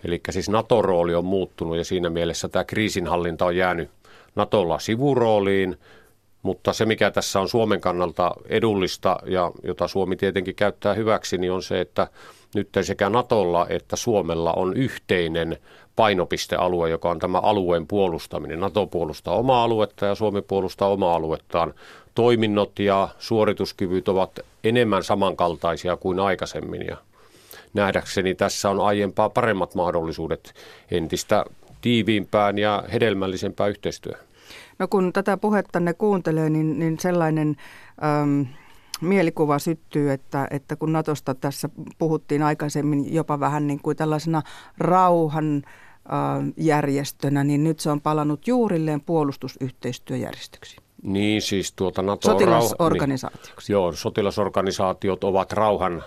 [0.04, 3.90] Eli siis NATO-rooli on muuttunut ja siinä mielessä tämä kriisinhallinta on jäänyt
[4.34, 5.78] Natolla sivurooliin.
[6.42, 11.52] Mutta se, mikä tässä on Suomen kannalta edullista ja jota Suomi tietenkin käyttää hyväksi, niin
[11.52, 12.08] on se, että
[12.54, 15.58] nyt sekä Natolla että Suomella on yhteinen
[15.96, 18.60] painopistealue, joka on tämä alueen puolustaminen.
[18.60, 21.74] NATO puolustaa omaa aluetta ja Suomi puolustaa omaa aluettaan.
[22.14, 26.96] Toiminnot ja suorituskyvyt ovat enemmän samankaltaisia kuin aikaisemmin ja
[27.74, 30.54] nähdäkseni tässä on aiempaa paremmat mahdollisuudet
[30.90, 31.44] entistä
[31.80, 34.24] tiiviimpään ja hedelmällisempään yhteistyöhön.
[34.78, 35.38] No kun tätä
[35.80, 37.56] ne kuuntelee, niin, niin sellainen...
[38.04, 38.42] Ähm
[39.00, 44.42] mielikuva syttyy, että, että kun Natosta tässä puhuttiin aikaisemmin jopa vähän niin kuin tällaisena
[44.78, 45.62] rauhan
[46.56, 50.76] järjestönä, niin nyt se on palannut juurilleen puolustusyhteistyöjärjestöksi.
[51.02, 52.28] Niin, siis tuota NATO...
[52.30, 53.72] Sotilasorganisaatioksi.
[53.72, 56.04] Rauha, niin, joo, sotilasorganisaatiot ovat rauhan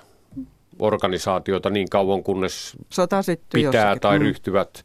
[0.79, 3.21] organisaatioita niin kauan, kunnes Sota
[3.53, 3.99] pitää jossakin.
[3.99, 4.23] tai mm.
[4.25, 4.83] ryhtyvät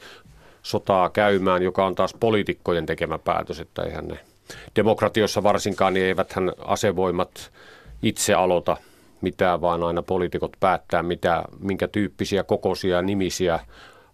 [0.62, 4.18] sotaa käymään, joka on taas poliitikkojen tekemä päätös, että eihän ne
[4.76, 7.52] demokratiossa varsinkaan, niin eiväthän asevoimat
[8.02, 8.76] itse aloita
[9.20, 13.60] mitään, vaan aina poliitikot päättää, mitä, minkä tyyppisiä kokoisia nimisiä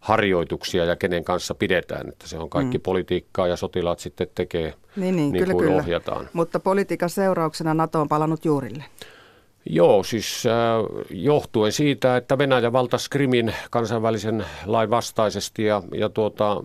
[0.01, 2.09] harjoituksia ja kenen kanssa pidetään.
[2.09, 2.83] Että se on kaikki mm.
[2.83, 5.77] politiikkaa ja sotilaat sitten tekee niin, niin, niin kyllä, kuin kyllä.
[5.83, 6.29] ohjataan.
[6.33, 8.85] Mutta politiikan seurauksena NATO on palannut juurille.
[9.71, 10.53] Joo, siis äh,
[11.11, 16.63] johtuen siitä, että Venäjä valtasi Krimin kansainvälisen lain vastaisesti ja, ja tuota,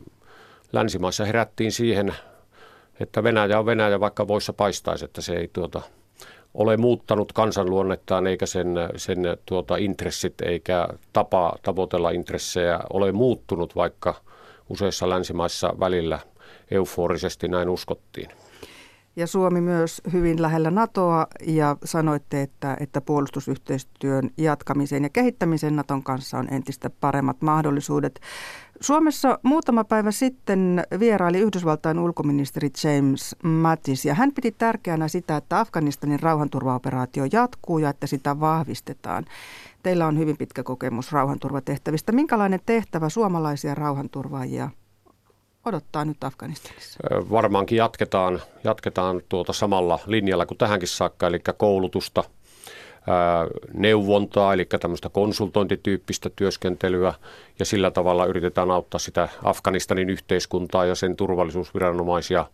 [0.74, 2.16] länsimaissa herättiin siihen,
[3.00, 5.82] että Venäjä on Venäjä, vaikka voissa paistaisi, että se ei tuota,
[6.54, 14.16] ole muuttanut kansanluonnettaan eikä sen, sen tuota, intressit eikä tapa tavoitella intressejä ole muuttunut, vaikka
[14.70, 16.20] useissa länsimaissa välillä
[16.72, 18.30] euforisesti näin uskottiin.
[19.16, 26.04] Ja Suomi myös hyvin lähellä NATOa ja sanoitte, että, että puolustusyhteistyön jatkamisen ja kehittämisen NATOn
[26.04, 28.20] kanssa on entistä paremmat mahdollisuudet.
[28.82, 35.60] Suomessa muutama päivä sitten vieraili Yhdysvaltain ulkoministeri James Mattis ja hän piti tärkeänä sitä, että
[35.60, 39.26] Afganistanin rauhanturvaoperaatio jatkuu ja että sitä vahvistetaan.
[39.84, 42.12] Teillä on hyvin pitkä kokemus rauhanturvatehtävistä.
[42.12, 44.70] Minkälainen tehtävä suomalaisia rauhanturvaajia
[45.66, 47.00] odottaa nyt Afganistanissa?
[47.32, 52.24] Varmaankin jatketaan, jatketaan tuota samalla linjalla kuin tähänkin saakka, eli koulutusta,
[53.74, 57.14] neuvontaa, eli tämmöistä konsultointityyppistä työskentelyä,
[57.60, 62.46] ja sillä tavalla yritetään auttaa sitä Afganistanin yhteiskuntaa ja sen turvallisuusviranomaisia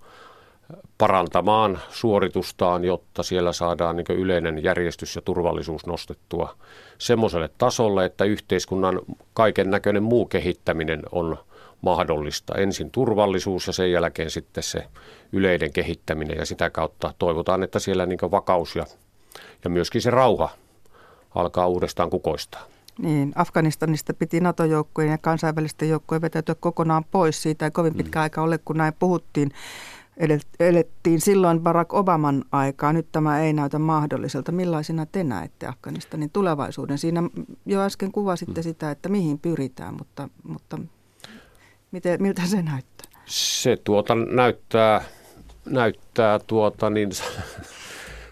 [0.97, 6.55] parantamaan suoritustaan, jotta siellä saadaan niin yleinen järjestys ja turvallisuus nostettua
[6.97, 8.99] semmoiselle tasolle, että yhteiskunnan
[9.33, 11.37] kaiken näköinen muu kehittäminen on
[11.81, 12.55] mahdollista.
[12.55, 14.87] Ensin turvallisuus ja sen jälkeen sitten se
[15.31, 18.85] yleinen kehittäminen ja sitä kautta toivotaan, että siellä niin vakaus ja,
[19.63, 20.49] ja myöskin se rauha
[21.35, 22.65] alkaa uudestaan kukoistaa.
[23.01, 27.41] Niin, Afganistanista piti NATO-joukkojen ja kansainvälisten joukkojen vetäytyä kokonaan pois.
[27.41, 28.23] Siitä ei kovin pitkä mm.
[28.23, 29.51] aika ole, kun näin puhuttiin.
[30.59, 32.93] Elettiin silloin Barack Obaman aikaa.
[32.93, 34.51] Nyt tämä ei näytä mahdolliselta.
[34.51, 36.97] Millaisina te näette Afganistanin tulevaisuuden?
[36.97, 37.23] Siinä
[37.65, 38.63] jo äsken kuvasitte mm.
[38.63, 40.79] sitä, että mihin pyritään, mutta, mutta
[41.91, 43.21] Miten, miltä se näyttää?
[43.25, 45.03] Se tuota näyttää,
[45.65, 47.09] näyttää tuota niin,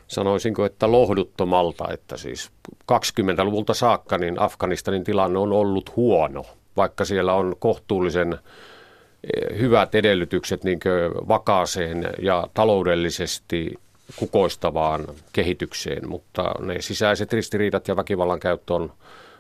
[0.08, 2.52] sanoisinko, että lohduttomalta, että siis
[2.92, 6.46] 20-luvulta saakka niin Afganistanin tilanne on ollut huono,
[6.78, 10.80] vaikka siellä on kohtuullisen eh, hyvät edellytykset niin
[11.28, 13.74] vakaaseen ja taloudellisesti
[14.16, 18.94] kukoistavaan kehitykseen, mutta ne sisäiset ristiriidat ja väkivallan käyttö on,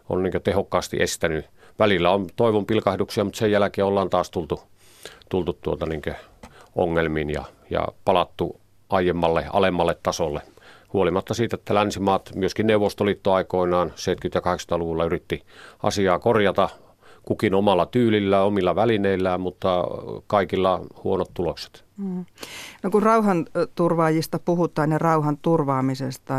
[0.09, 1.45] on niin tehokkaasti estänyt
[1.79, 4.61] välillä on toivon pilkahduksia, mutta sen jälkeen ollaan taas tultu,
[5.29, 6.01] tultu tuota niin
[6.75, 8.59] ongelmiin ja, ja palattu
[8.89, 10.41] aiemmalle, alemmalle tasolle.
[10.93, 13.91] Huolimatta siitä, että länsimaat, myöskin Neuvostoliitto aikoinaan 70-
[14.35, 15.43] ja 80-luvulla yritti
[15.83, 16.69] asiaa korjata
[17.23, 19.83] kukin omalla tyylillä, omilla välineillään, mutta
[20.27, 21.86] kaikilla huonot tulokset.
[21.97, 22.25] Mm.
[22.83, 26.33] No kun rauhanturvaajista puhutaan ja rauhan turvaamisesta,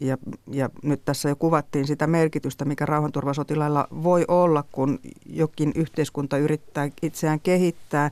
[0.00, 0.18] ja,
[0.50, 6.88] ja nyt tässä jo kuvattiin sitä merkitystä, mikä rauhanturvasotilailla voi olla, kun jokin yhteiskunta yrittää
[7.02, 8.10] itseään kehittää,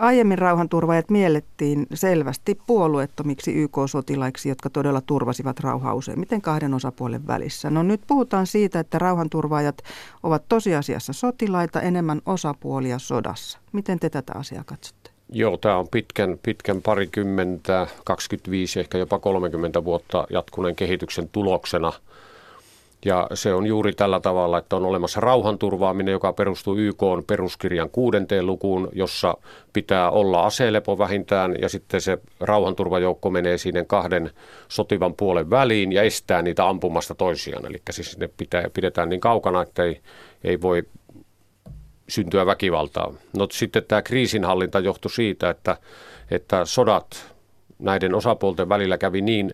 [0.00, 7.70] Aiemmin rauhanturvaajat miellettiin selvästi puolueettomiksi YK-sotilaiksi, jotka todella turvasivat rauhaa useimmiten kahden osapuolen välissä.
[7.70, 9.78] No nyt puhutaan siitä, että rauhanturvaajat
[10.22, 13.58] ovat tosiasiassa sotilaita, enemmän osapuolia sodassa.
[13.72, 14.99] Miten te tätä asiaa katsotte?
[15.32, 21.92] Joo, tämä on pitkän, pitkän parikymmentä, 25, ehkä jopa 30 vuotta jatkuneen kehityksen tuloksena–
[23.04, 28.46] ja se on juuri tällä tavalla, että on olemassa rauhanturvaaminen, joka perustuu YK peruskirjan kuudenteen
[28.46, 29.34] lukuun, jossa
[29.72, 34.30] pitää olla aselepo vähintään ja sitten se rauhanturvajoukko menee siinä kahden
[34.68, 37.66] sotivan puolen väliin ja estää niitä ampumasta toisiaan.
[37.66, 40.00] Eli siis ne pitää, pidetään niin kaukana, että ei,
[40.44, 40.82] ei voi
[42.10, 43.12] syntyä väkivaltaa.
[43.36, 45.76] No sitten tämä kriisinhallinta johtui siitä, että,
[46.30, 47.34] että sodat
[47.78, 49.52] näiden osapuolten välillä kävi niin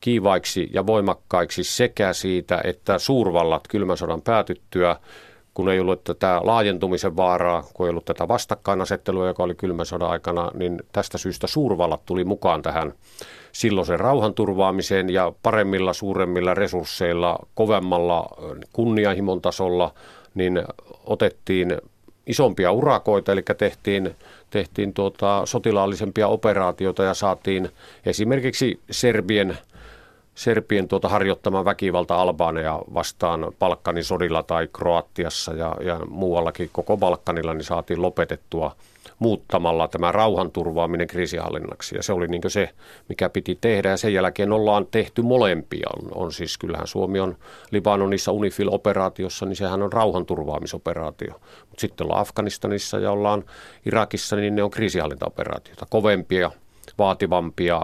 [0.00, 4.96] kiivaiksi ja voimakkaiksi sekä siitä, että suurvallat kylmän sodan päätyttyä,
[5.54, 10.10] kun ei ollut tätä laajentumisen vaaraa, kun ei ollut tätä vastakkainasettelua, joka oli kylmän sodan
[10.10, 12.92] aikana, niin tästä syystä suurvallat tuli mukaan tähän
[13.52, 18.26] silloisen rauhanturvaamiseen ja paremmilla, suuremmilla resursseilla, kovemmalla
[18.72, 19.94] kunnianhimon tasolla,
[20.34, 20.62] niin
[21.04, 21.78] otettiin
[22.26, 24.16] isompia urakoita, eli tehtiin,
[24.50, 27.70] tehtiin tuota, sotilaallisempia operaatioita ja saatiin
[28.06, 29.58] esimerkiksi Serbien–
[30.40, 37.54] Serbien tuota harjoittama väkivalta Albaaneja vastaan Balkanin sodilla tai Kroatiassa ja, ja muuallakin koko Balkanilla
[37.54, 38.76] niin saatiin lopetettua
[39.18, 41.96] muuttamalla tämä rauhanturvaaminen kriisihallinnaksi.
[41.96, 42.68] Ja se oli niin se,
[43.08, 43.90] mikä piti tehdä.
[43.90, 45.88] Ja sen jälkeen ollaan tehty molempia.
[45.96, 47.36] On, on siis, kyllähän Suomi on
[47.70, 51.32] Libanonissa UNIFIL-operaatiossa, niin sehän on rauhanturvaamisoperaatio.
[51.60, 53.44] Mutta sitten ollaan Afganistanissa ja ollaan
[53.86, 55.86] Irakissa, niin ne on kriisihallintaoperaatioita.
[55.90, 56.50] Kovempia,
[56.98, 57.82] vaativampia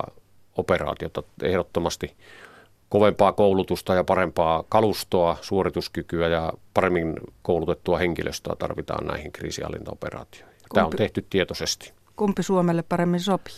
[0.57, 2.17] operaatiota ehdottomasti
[2.89, 10.56] kovempaa koulutusta ja parempaa kalustoa, suorituskykyä ja paremmin koulutettua henkilöstöä tarvitaan näihin kriisihallintaoperaatioihin.
[10.69, 11.93] Kumpi, Tämä on tehty tietoisesti.
[12.17, 13.55] Kumpi Suomelle paremmin sopii?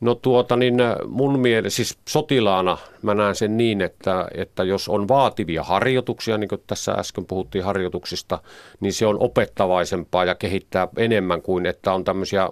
[0.00, 0.74] No tuota niin
[1.08, 6.48] mun mielestä, siis sotilaana mä näen sen niin, että, että jos on vaativia harjoituksia, niin
[6.48, 8.38] kuin tässä äsken puhuttiin harjoituksista,
[8.80, 12.48] niin se on opettavaisempaa ja kehittää enemmän kuin että on tämmöisiä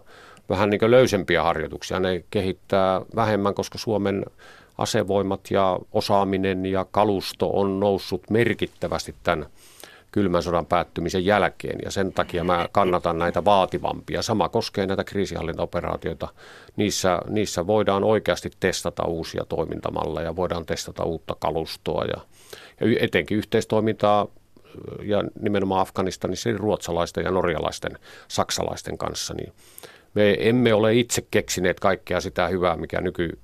[0.49, 2.01] vähän niin löysempiä harjoituksia.
[2.01, 4.25] Ne kehittää vähemmän, koska Suomen
[4.79, 9.47] asevoimat ja osaaminen ja kalusto on noussut merkittävästi tämän
[10.13, 14.23] kylmän sodan päättymisen jälkeen ja sen takia mä kannatan näitä vaativampia.
[14.23, 16.29] Sama koskee näitä kriisihallintaoperaatioita.
[16.77, 22.21] Niissä, niissä voidaan oikeasti testata uusia toimintamalleja, voidaan testata uutta kalustoa ja,
[22.81, 24.27] ja etenkin yhteistoimintaa
[25.03, 29.53] ja nimenomaan Afganistanissa ruotsalaisten ja norjalaisten, saksalaisten kanssa, niin
[30.15, 33.39] me emme ole itse keksineet kaikkea sitä hyvää, mikä nyky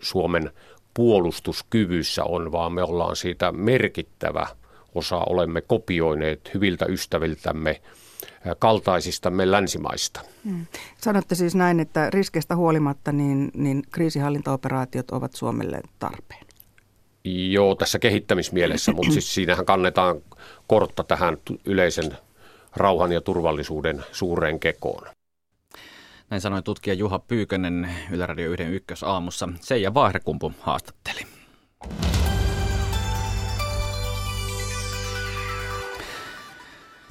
[0.00, 0.50] Suomen
[0.94, 4.46] puolustuskyvyssä on, vaan me ollaan siitä merkittävä
[4.94, 7.80] osa, olemme kopioineet hyviltä ystäviltämme
[8.58, 10.20] kaltaisistamme länsimaista.
[10.44, 10.66] Hmm.
[10.98, 16.46] Sanotte siis näin, että riskeistä huolimatta niin, niin kriisihallintaoperaatiot ovat Suomelle tarpeen.
[17.24, 20.16] Joo, tässä kehittämismielessä, mutta siis siinähän kannetaan
[20.66, 22.16] kortta tähän yleisen
[22.76, 25.06] rauhan ja turvallisuuden suureen kekoon.
[26.30, 29.48] Näin sanoi tutkija Juha Pyykönen Yle Radio 1 ykkösaamussa.
[29.60, 31.20] Seija Vaihrekumpu haastatteli.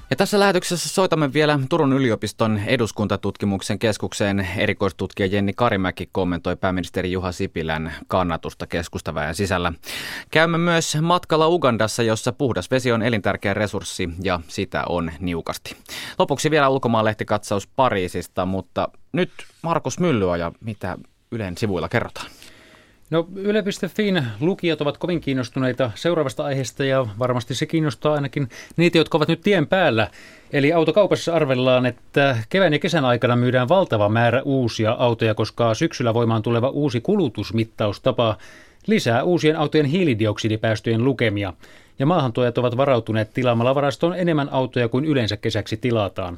[0.10, 4.48] Ja tässä lähetyksessä soitamme vielä Turun yliopiston eduskuntatutkimuksen keskukseen.
[4.58, 9.74] Erikoistutkija Jenni Karimäki kommentoi pääministeri Juha Sipilän kannatusta keskustaväen sisällä.
[10.32, 15.76] Käymme myös matkalla Ugandassa, jossa puhdas vesi on elintärkeä resurssi ja sitä on niukasti.
[16.20, 19.98] Lopuksi vielä ulkomaanlehtikatsaus Pariisista, mutta nyt Markus
[20.40, 20.98] ja mitä
[21.32, 22.28] Ylen sivuilla kerrotaan?
[23.10, 29.18] No Yle.fin lukijat ovat kovin kiinnostuneita seuraavasta aiheesta ja varmasti se kiinnostaa ainakin niitä, jotka
[29.18, 30.08] ovat nyt tien päällä.
[30.54, 36.14] Eli autokaupassa arvellaan, että kevään ja kesän aikana myydään valtava määrä uusia autoja, koska syksyllä
[36.14, 38.38] voimaan tuleva uusi kulutusmittaustapa
[38.88, 41.54] lisää uusien autojen hiilidioksidipäästöjen lukemia.
[42.00, 46.38] Ja maahantuojat ovat varautuneet tilaamalla varastoon enemmän autoja kuin yleensä kesäksi tilataan.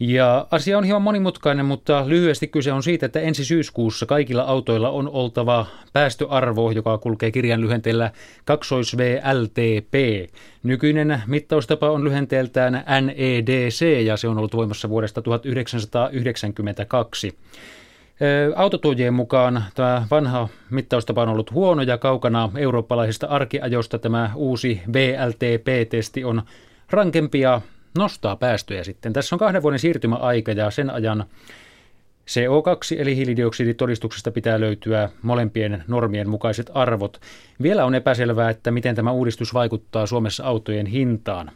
[0.00, 4.90] Ja asia on hieman monimutkainen, mutta lyhyesti kyse on siitä, että ensi syyskuussa kaikilla autoilla
[4.90, 8.10] on oltava päästöarvo, joka kulkee kirjan lyhenteellä
[8.50, 9.94] 2VLTP.
[10.62, 17.38] Nykyinen mittaustapa on lyhenteeltään NEDC ja se on ollut voimassa vuodesta 1992.
[18.56, 26.24] Autotuojien mukaan tämä vanha mittaustapa on ollut huono ja kaukana eurooppalaisista arkiajosta tämä uusi VLTP-testi
[26.24, 26.42] on
[26.90, 27.60] rankempi ja
[27.98, 29.12] nostaa päästöjä sitten.
[29.12, 31.24] Tässä on kahden vuoden siirtymäaika ja sen ajan
[32.30, 37.20] CO2 eli hiilidioksiditodistuksesta pitää löytyä molempien normien mukaiset arvot.
[37.62, 41.50] Vielä on epäselvää, että miten tämä uudistus vaikuttaa Suomessa autojen hintaan.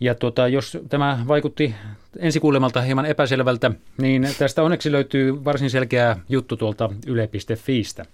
[0.00, 1.74] Ja tuota, jos tämä vaikutti
[2.18, 8.04] ensikuulemalta hieman epäselvältä, niin tästä onneksi löytyy varsin selkeä juttu tuolta yle.fiistä.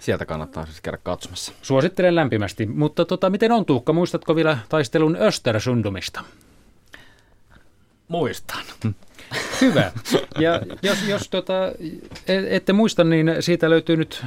[0.00, 1.52] Sieltä kannattaa siis käydä katsomassa.
[1.62, 2.66] Suosittelen lämpimästi.
[2.66, 6.20] Mutta tota, miten on Tuukka, muistatko vielä taistelun Östersundumista?
[8.08, 8.62] Muistan.
[9.60, 9.92] Hyvä.
[10.38, 11.72] Ja jos, jos tota,
[12.28, 14.24] e, ette muista, niin siitä löytyy nyt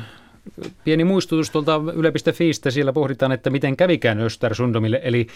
[0.83, 2.71] pieni muistutus tuolta yle.fiistä.
[2.71, 5.27] Siellä pohditaan, että miten kävikään Östersundomille, eli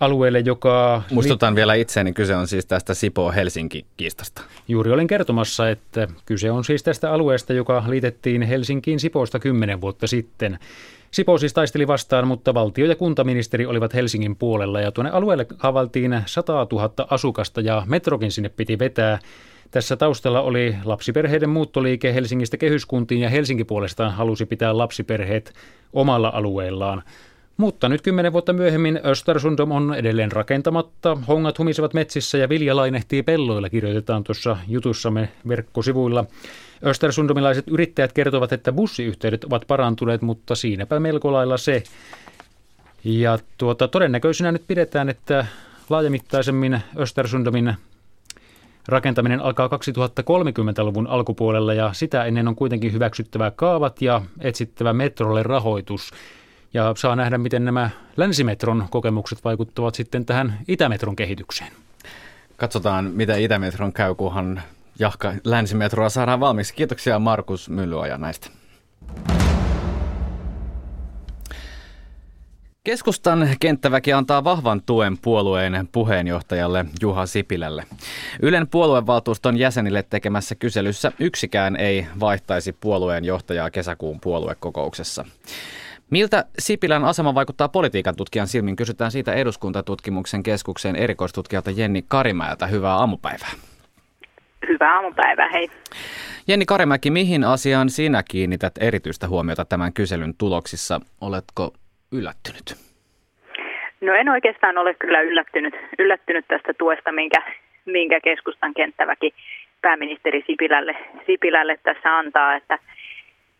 [0.00, 1.02] alueelle, joka...
[1.10, 4.42] Muistutan li- vielä itseäni, kyse on siis tästä Sipoo-Helsinki-kiistasta.
[4.68, 10.06] Juuri olin kertomassa, että kyse on siis tästä alueesta, joka liitettiin Helsinkiin Sipoosta kymmenen vuotta
[10.06, 10.58] sitten.
[11.10, 16.22] Sipoo siis taisteli vastaan, mutta valtio- ja kuntaministeri olivat Helsingin puolella ja tuonne alueelle havailtiin
[16.26, 19.18] 100 000 asukasta ja metrokin sinne piti vetää.
[19.70, 25.52] Tässä taustalla oli lapsiperheiden muuttoliike Helsingistä kehyskuntiin ja Helsinki puolestaan halusi pitää lapsiperheet
[25.92, 27.02] omalla alueellaan.
[27.62, 31.18] Mutta nyt kymmenen vuotta myöhemmin Östersundom on edelleen rakentamatta.
[31.28, 36.24] Hongat humisevat metsissä ja vilja lainehtii pelloilla, kirjoitetaan tuossa jutussamme verkkosivuilla.
[36.86, 41.82] Östersundomilaiset yrittäjät kertovat, että bussiyhteydet ovat parantuneet, mutta siinäpä melko lailla se.
[43.04, 45.46] Ja tuota, todennäköisenä nyt pidetään, että
[45.90, 47.74] laajamittaisemmin Östersundomin
[48.88, 56.10] rakentaminen alkaa 2030-luvun alkupuolella ja sitä ennen on kuitenkin hyväksyttävä kaavat ja etsittävä metrolle rahoitus.
[56.74, 61.72] Ja saa nähdä, miten nämä länsimetron kokemukset vaikuttavat sitten tähän Itämetron kehitykseen.
[62.56, 64.62] Katsotaan, mitä Itämetron käy, kunhan
[64.98, 66.74] jahka länsimetroa saadaan valmiiksi.
[66.74, 68.48] Kiitoksia Markus Myllyaja näistä.
[72.84, 77.84] Keskustan kenttäväki antaa vahvan tuen puolueen puheenjohtajalle Juha Sipilälle.
[78.42, 85.24] Ylen puoluevaltuuston jäsenille tekemässä kyselyssä yksikään ei vaihtaisi puolueen johtajaa kesäkuun puoluekokouksessa.
[86.12, 88.76] Miltä Sipilän asema vaikuttaa politiikan tutkijan silmin?
[88.76, 92.66] Kysytään siitä eduskuntatutkimuksen keskuksen erikoistutkijalta Jenni Karimäeltä.
[92.66, 93.48] Hyvää aamupäivää.
[94.68, 95.68] Hyvää aamupäivää, hei.
[96.48, 101.00] Jenni Karimäki, mihin asiaan sinä kiinnität erityistä huomiota tämän kyselyn tuloksissa?
[101.20, 101.72] Oletko
[102.12, 102.76] yllättynyt?
[104.00, 107.42] No en oikeastaan ole kyllä yllättynyt, yllättynyt tästä tuesta, minkä,
[107.84, 109.34] minkä keskustan kenttäväki
[109.82, 110.96] pääministeri Sipilälle,
[111.26, 112.56] Sipilälle tässä antaa.
[112.56, 112.78] Että,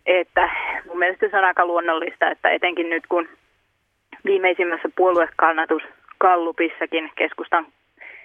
[0.07, 0.51] että
[0.87, 3.29] mun mielestä se on aika luonnollista, että etenkin nyt kun
[4.25, 7.67] viimeisimmässä puoluekannatuskallupissakin keskustan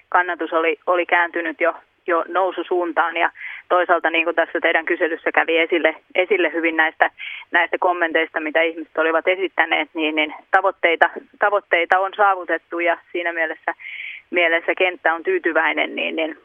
[0.10, 1.74] kannatus oli, oli kääntynyt jo
[2.08, 3.32] jo noususuuntaan ja
[3.70, 7.12] toisaalta niin kuin tässä teidän kyselyssä kävi esille, esille hyvin näistä,
[7.52, 11.10] näistä kommenteista, mitä ihmiset olivat esittäneet, niin, niin tavoitteita,
[11.40, 13.74] tavoitteita on saavutettu ja siinä mielessä,
[14.30, 16.38] mielessä kenttä on tyytyväinen, niin, niin,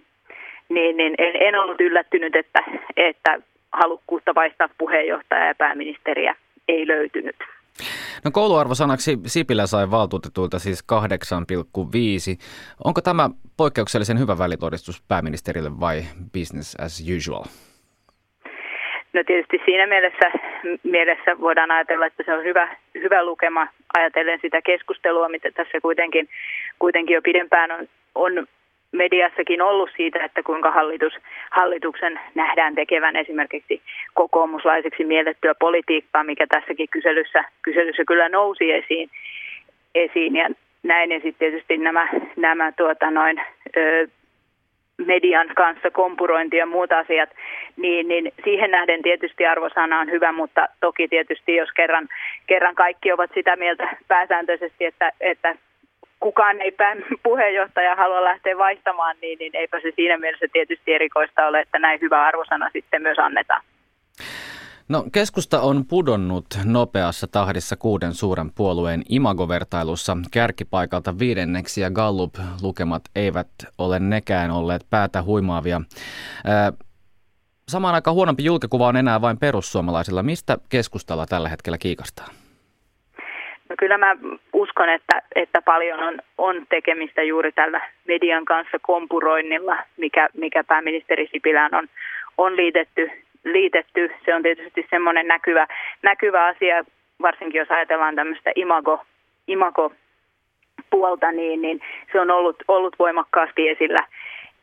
[0.69, 2.65] niin, niin en, en ollut yllättynyt, että,
[2.97, 3.39] että
[3.73, 6.37] halukkuutta vaihtaa puheenjohtajaa ja pääministeriä
[6.69, 7.37] ei löytynyt.
[8.25, 10.99] No kouluarvosanaksi Sipilä sai valtuutetuilta siis 8,5.
[12.85, 16.03] Onko tämä poikkeuksellisen hyvä välitodistus pääministerille vai
[16.33, 17.45] business as usual?
[19.13, 20.31] No tietysti siinä mielessä,
[20.83, 23.69] mielessä voidaan ajatella, että se on hyvä, hyvä lukema
[23.99, 26.29] ajatellen sitä keskustelua, mitä tässä kuitenkin,
[26.79, 28.47] kuitenkin jo pidempään on, on
[28.93, 31.13] mediassakin ollut siitä, että kuinka hallitus,
[31.51, 33.83] hallituksen nähdään tekevän esimerkiksi
[34.15, 39.11] kokoomuslaiseksi miellettyä politiikkaa, mikä tässäkin kyselyssä, kyselyssä kyllä nousi esiin.
[39.95, 40.37] esiin.
[40.37, 40.49] Ja
[40.83, 43.41] näin ja sitten tietysti nämä, nämä tuota noin,
[43.77, 44.09] ö,
[45.07, 47.31] median kanssa kompurointi ja muut asiat,
[47.77, 52.09] niin, niin siihen nähden tietysti arvosana on hyvä, mutta toki tietysti jos kerran,
[52.47, 55.57] kerran kaikki ovat sitä mieltä pääsääntöisesti, että, että
[56.23, 56.73] kukaan ei
[57.29, 62.01] puheenjohtaja halua lähteä vaihtamaan, niin, niin eipä se siinä mielessä tietysti erikoista ole, että näin
[62.01, 63.63] hyvä arvosana sitten myös annetaan.
[64.89, 73.49] No, keskusta on pudonnut nopeassa tahdissa kuuden suuren puolueen imagovertailussa kärkipaikalta viidenneksi ja Gallup-lukemat eivät
[73.79, 75.81] ole nekään olleet päätä huimaavia.
[77.69, 80.23] Samaan aikaan huonompi julkikuva on enää vain perussuomalaisilla.
[80.23, 82.42] Mistä keskustalla tällä hetkellä kiikastaa?
[83.73, 84.17] No kyllä mä
[84.53, 91.29] uskon, että, että paljon on, on tekemistä juuri tällä median kanssa kompuroinnilla, mikä, mikä pääministeri
[91.33, 91.89] Sipilään on,
[92.39, 93.11] on liitetty,
[93.45, 94.11] liitetty.
[94.25, 95.67] Se on tietysti semmoinen näkyvä,
[96.03, 96.85] näkyvä asia,
[97.23, 99.03] varsinkin jos ajatellaan tämmöistä imago,
[99.49, 99.93] imago
[100.91, 101.81] puolta, niin, niin
[102.13, 104.07] se on ollut, ollut voimakkaasti esillä,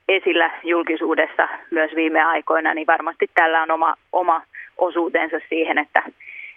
[0.09, 4.41] esillä julkisuudessa myös viime aikoina, niin varmasti tällä on oma, oma
[4.77, 6.03] osuutensa siihen, että,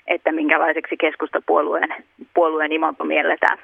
[0.06, 3.58] että minkälaiseksi keskustapuolueen puolueen imago mielletään.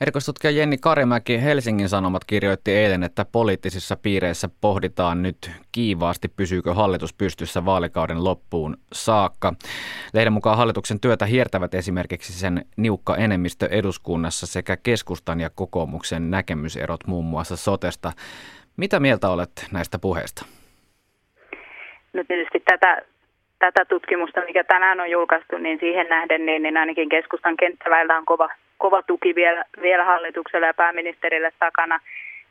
[0.00, 7.14] Erikoistutkija Jenni Karimäki Helsingin Sanomat kirjoitti eilen, että poliittisissa piireissä pohditaan nyt kiivaasti, pysyykö hallitus
[7.14, 9.52] pystyssä vaalikauden loppuun saakka.
[10.14, 17.06] Lehden mukaan hallituksen työtä hiertävät esimerkiksi sen niukka enemmistö eduskunnassa sekä keskustan ja kokoomuksen näkemyserot
[17.06, 18.12] muun muassa sotesta.
[18.76, 20.46] Mitä mieltä olet näistä puheista?
[22.12, 23.02] No tietysti tätä
[23.62, 28.24] tätä tutkimusta, mikä tänään on julkaistu, niin siihen nähden niin, niin ainakin keskustan kenttäväillä on
[28.24, 28.48] kova,
[28.78, 32.00] kova tuki vielä, vielä hallitukselle ja pääministerille takana.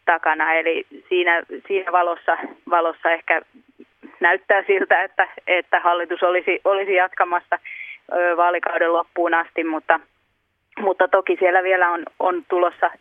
[0.06, 0.54] takana.
[0.54, 2.38] Eli siinä, siinä valossa,
[2.70, 3.42] valossa ehkä
[4.20, 7.60] näyttää siltä, että, että hallitus olisi, olisi jatkamassa
[8.38, 10.00] vaalikauden loppuun asti, mutta,
[10.80, 12.92] mutta toki siellä vielä on, on tulossa,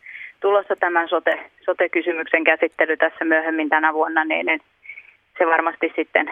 [0.41, 4.61] tulossa tämän sote, sote-kysymyksen käsittely tässä myöhemmin tänä vuonna, niin, niin
[5.41, 6.27] se varmasti sitten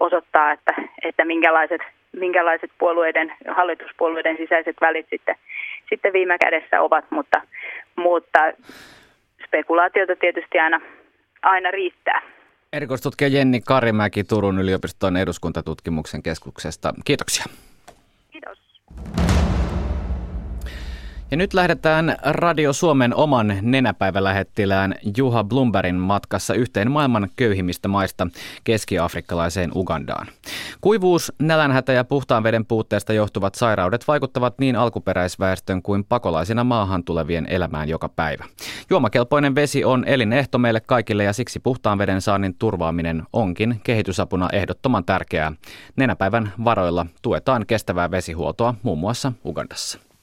[0.00, 1.80] osoittaa, että, että minkälaiset,
[2.12, 5.36] minkälaiset puolueiden, hallituspuolueiden sisäiset välit sitten,
[5.88, 7.42] sitten viime kädessä ovat, mutta,
[7.96, 8.38] mutta
[9.46, 10.80] spekulaatiota tietysti aina,
[11.42, 12.22] aina riittää.
[12.72, 16.94] Erikoistutkija Jenni Karimäki Turun yliopiston eduskuntatutkimuksen keskuksesta.
[17.04, 17.44] Kiitoksia.
[21.34, 28.26] Ja nyt lähdetään Radio Suomen oman nenäpäivälähettilään Juha Blumbergin matkassa yhteen maailman köyhimmistä maista
[28.64, 30.26] keski-afrikkalaiseen Ugandaan.
[30.80, 37.46] Kuivuus, nälänhätä ja puhtaan veden puutteesta johtuvat sairaudet vaikuttavat niin alkuperäisväestön kuin pakolaisina maahan tulevien
[37.46, 38.44] elämään joka päivä.
[38.90, 45.04] Juomakelpoinen vesi on elinehto meille kaikille ja siksi puhtaan veden saannin turvaaminen onkin kehitysapuna ehdottoman
[45.04, 45.52] tärkeää.
[45.96, 50.13] Nenäpäivän varoilla tuetaan kestävää vesihuoltoa muun muassa Ugandassa.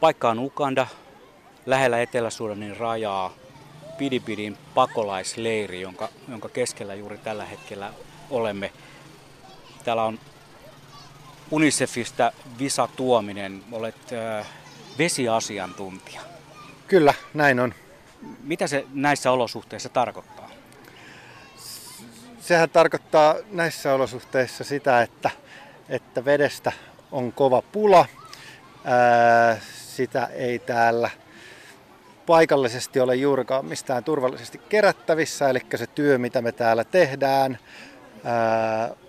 [0.00, 0.86] Paikka on Uganda,
[1.66, 3.32] lähellä Etelä-Sudanin rajaa,
[3.98, 7.92] Pidipidin pakolaisleiri, jonka, jonka keskellä juuri tällä hetkellä
[8.30, 8.72] olemme.
[9.84, 10.18] Täällä on
[11.50, 14.46] Unicefista Visa Tuominen, olet äh,
[14.98, 16.20] vesiasiantuntija.
[16.88, 17.74] Kyllä, näin on.
[18.42, 20.50] Mitä se näissä olosuhteissa tarkoittaa?
[22.40, 25.30] Sehän tarkoittaa näissä olosuhteissa sitä, että,
[25.88, 26.72] että vedestä
[27.12, 28.06] on kova pula.
[28.84, 29.60] Ää,
[29.96, 31.10] sitä ei täällä
[32.26, 35.48] paikallisesti ole juurikaan mistään turvallisesti kerättävissä.
[35.48, 37.58] Eli se työ, mitä me täällä tehdään,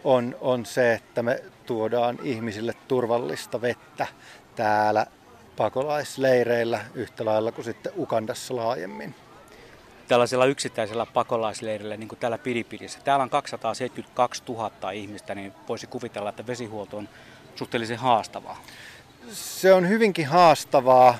[0.04, 4.08] on, on se, että me tuodaan ihmisille turvallista vettä
[4.56, 5.06] täällä
[5.58, 9.16] pakolaisleireillä yhtä lailla kuin sitten Ukandassa laajemmin.
[10.08, 16.30] Tällaisella yksittäisellä pakolaisleirillä, niin kuin täällä Pidipidissä, täällä on 272 000 ihmistä, niin voisi kuvitella,
[16.30, 17.10] että vesihuolto on
[17.56, 18.62] suhteellisen haastavaa
[19.32, 21.18] se on hyvinkin haastavaa.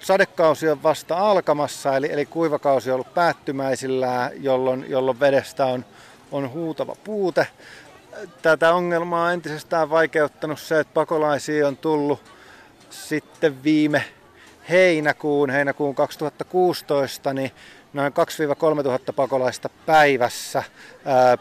[0.00, 5.84] Sadekausi on vasta alkamassa, eli, eli kuivakausi on ollut päättymäisillään, jolloin, jolloin vedestä on,
[6.32, 7.46] on huutava puute.
[8.42, 12.20] Tätä ongelmaa on entisestään vaikeuttanut se, että pakolaisia on tullut
[12.90, 14.04] sitten viime
[14.70, 17.50] heinäkuun, heinäkuun 2016, niin
[17.92, 18.12] noin
[18.78, 20.62] 2-3 tuhatta pakolaista päivässä,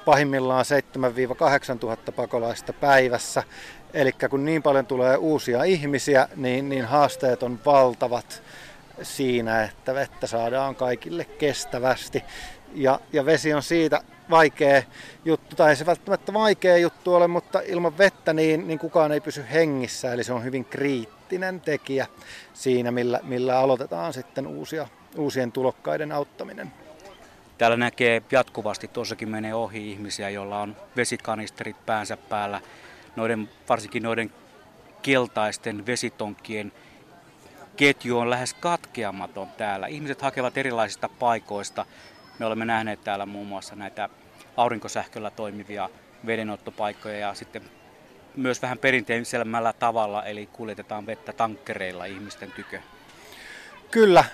[0.06, 0.66] pahimmillaan
[1.76, 3.44] 7-8 tuhatta pakolaista päivässä.
[3.94, 8.44] Eli kun niin paljon tulee uusia ihmisiä, niin, niin haasteet on valtavat.
[9.02, 12.24] siinä, että vettä saadaan kaikille kestävästi.
[12.74, 14.84] Ja, ja vesi on siitä vaikea
[15.26, 19.22] juttu, tai ei se välttämättä vaikea juttu ole, mutta ilman vettä niin, niin kukaan ei
[19.22, 22.08] pysy hengissä, eli se on hyvin kriittinen tekijä
[22.54, 24.88] siinä, millä, millä aloitetaan sitten uusia,
[25.18, 26.72] uusien tulokkaiden auttaminen.
[27.58, 32.62] Täällä näkee jatkuvasti, tuossakin menee ohi ihmisiä, joilla on vesikanisterit päänsä päällä.
[33.20, 34.34] Noiden, varsinkin noiden
[35.02, 36.72] keltaisten vesitonkkien
[37.76, 39.88] ketju on lähes katkeamaton täällä.
[39.88, 41.86] Ihmiset hakevat erilaisista paikoista.
[42.40, 44.10] Me olemme nähneet täällä muun muassa näitä
[44.58, 45.90] aurinkosähköllä toimivia
[46.26, 47.62] vedenottopaikkoja ja sitten
[48.36, 52.80] myös vähän perinteisemmällä tavalla, eli kuljetetaan vettä tankkereilla ihmisten tykö.
[53.92, 54.26] Kyllä,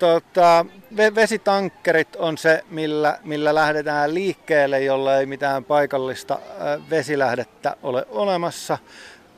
[0.00, 0.66] Tota,
[1.14, 6.38] vesitankkerit on se, millä, millä lähdetään liikkeelle, jolla ei mitään paikallista
[6.90, 8.78] vesilähdettä ole olemassa.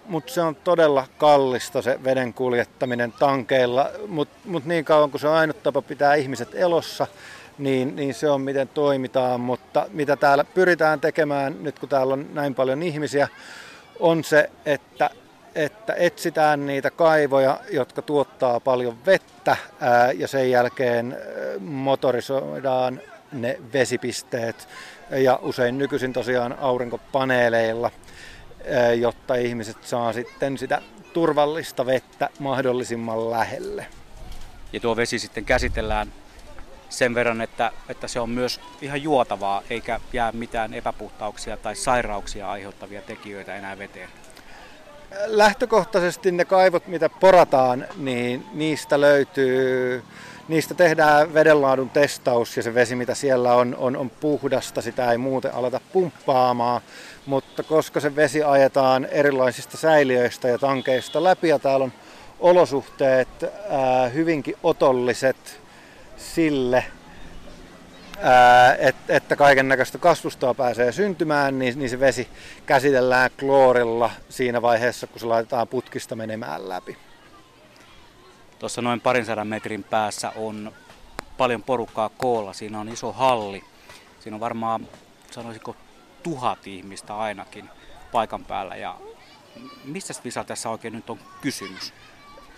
[0.07, 5.29] Mutta se on todella kallista se veden kuljettaminen tankeilla, mutta mut niin kauan kuin se
[5.29, 7.07] on ainut tapa pitää ihmiset elossa,
[7.59, 9.41] niin, niin se on miten toimitaan.
[9.41, 13.29] Mutta mitä täällä pyritään tekemään nyt kun täällä on näin paljon ihmisiä,
[14.01, 15.11] on se, että
[15.55, 19.57] että etsitään niitä kaivoja, jotka tuottaa paljon vettä
[20.15, 21.17] ja sen jälkeen
[21.61, 23.01] motorisoidaan
[23.33, 24.69] ne vesipisteet
[25.11, 27.91] ja usein nykyisin tosiaan aurinkopaneeleilla,
[28.99, 30.83] jotta ihmiset saa sitten sitä
[31.13, 33.87] turvallista vettä mahdollisimman lähelle.
[34.73, 36.13] Ja tuo vesi sitten käsitellään
[36.89, 42.51] sen verran, että, että se on myös ihan juotavaa, eikä jää mitään epäpuhtauksia tai sairauksia
[42.51, 44.09] aiheuttavia tekijöitä enää veteen
[45.27, 50.03] lähtökohtaisesti ne kaivot, mitä porataan, niin niistä löytyy,
[50.49, 55.19] niistä tehdään vedenlaadun testaus ja se vesi, mitä siellä on, on, on puhdasta, sitä ei
[55.19, 56.81] muuten aleta pumppaamaan.
[57.27, 61.93] Mutta koska se vesi ajetaan erilaisista säiliöistä ja tankeista läpi ja täällä on
[62.41, 63.29] olosuhteet
[63.71, 65.61] ää, hyvinkin otolliset
[66.17, 66.85] sille,
[69.09, 72.29] että kaiken näköistä kasvustoa pääsee syntymään, niin, niin se vesi
[72.67, 76.99] käsitellään kloorilla siinä vaiheessa, kun se laitetaan putkista menemään läpi.
[78.59, 80.73] Tuossa noin parin sadan metrin päässä on
[81.39, 82.53] paljon porukkaa koolla.
[82.53, 83.65] Siinä on iso halli.
[84.21, 84.89] Siinä on varmaan,
[85.31, 85.77] sanoisiko,
[86.23, 87.71] tuhat ihmistä ainakin
[88.13, 88.77] paikan päällä.
[88.77, 88.97] Ja
[89.85, 91.93] mistä Visa tässä oikein nyt on kysymys?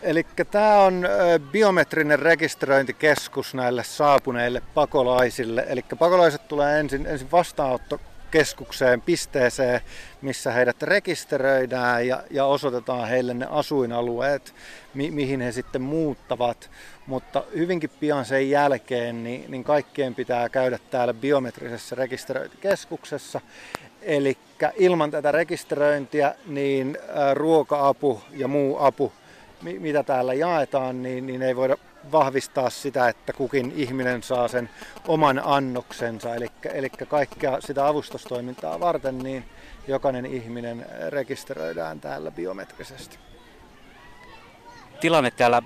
[0.04, 1.08] Eli tämä on
[1.52, 5.66] biometrinen rekisteröintikeskus näille saapuneille pakolaisille.
[5.68, 9.80] Eli pakolaiset tulee ensin, ensin vastaanottokeskukseen, pisteeseen,
[10.22, 14.54] missä heidät rekisteröidään ja, ja osoitetaan heille ne asuinalueet,
[14.94, 16.70] mi, mihin he sitten muuttavat.
[17.06, 23.40] Mutta hyvinkin pian sen jälkeen niin, niin kaikkien pitää käydä täällä biometrisessä rekisteröintikeskuksessa.
[24.02, 24.38] Eli
[24.76, 26.98] ilman tätä rekisteröintiä niin
[27.34, 29.12] ruoka-apu ja muu apu
[29.78, 31.76] mitä täällä jaetaan, niin, niin ei voida
[32.12, 34.70] vahvistaa sitä, että kukin ihminen saa sen
[35.08, 36.34] oman annoksensa.
[36.34, 39.44] Eli, eli kaikkea sitä avustustoimintaa varten, niin
[39.88, 43.18] jokainen ihminen rekisteröidään täällä biometrisesti.
[45.00, 45.62] Tilanne täällä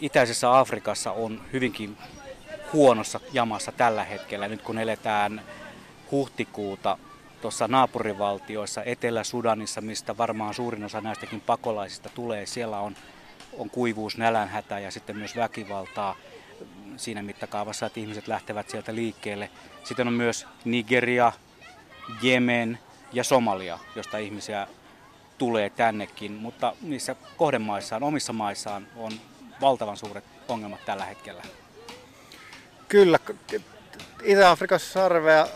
[0.00, 1.96] itäisessä Afrikassa on hyvinkin
[2.72, 5.42] huonossa jamassa tällä hetkellä, nyt kun eletään
[6.10, 6.98] huhtikuuta
[7.42, 12.46] tuossa naapurivaltioissa, Etelä-Sudanissa, mistä varmaan suurin osa näistäkin pakolaisista tulee.
[12.46, 12.96] Siellä on
[13.58, 16.16] on kuivuus, nälänhätä ja sitten myös väkivaltaa
[16.96, 19.50] siinä mittakaavassa, että ihmiset lähtevät sieltä liikkeelle.
[19.84, 21.32] Sitten on myös Nigeria,
[22.22, 22.78] Jemen
[23.12, 24.66] ja Somalia, josta ihmisiä
[25.38, 29.12] tulee tännekin, mutta niissä kohdemaissaan, omissa maissaan on
[29.60, 31.42] valtavan suuret ongelmat tällä hetkellä.
[32.88, 33.18] Kyllä,
[34.22, 35.46] Itä-Afrikassa sarvea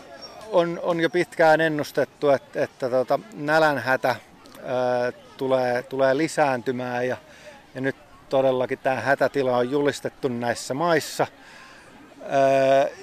[0.51, 7.17] on, on jo pitkään ennustettu, että, että tota, nälänhätä ää, tulee, tulee lisääntymään ja
[7.75, 7.95] ja nyt
[8.29, 11.27] todellakin tämä hätätila on julistettu näissä maissa.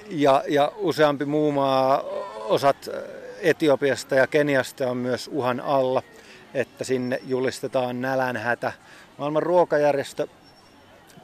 [0.08, 2.02] Ja, ja useampi muu maa,
[2.44, 2.88] osat
[3.40, 6.02] Etiopiasta ja Keniasta on myös uhan alla,
[6.54, 8.72] että sinne julistetaan nälänhätä.
[9.18, 10.26] Maailman ruokajärjestö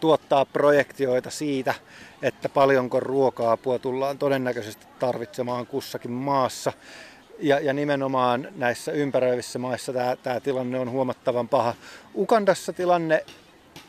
[0.01, 1.75] tuottaa projektioita siitä,
[2.23, 6.73] että paljonko ruoka-apua tullaan todennäköisesti tarvitsemaan kussakin maassa.
[7.39, 11.75] Ja, ja nimenomaan näissä ympäröivissä maissa tämä, tämä tilanne on huomattavan paha.
[12.15, 13.25] Ukandassa tilanne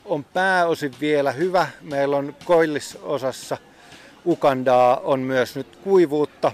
[0.05, 1.67] on pääosin vielä hyvä.
[1.81, 3.57] Meillä on koillisosassa
[4.25, 6.51] Ukandaa on myös nyt kuivuutta.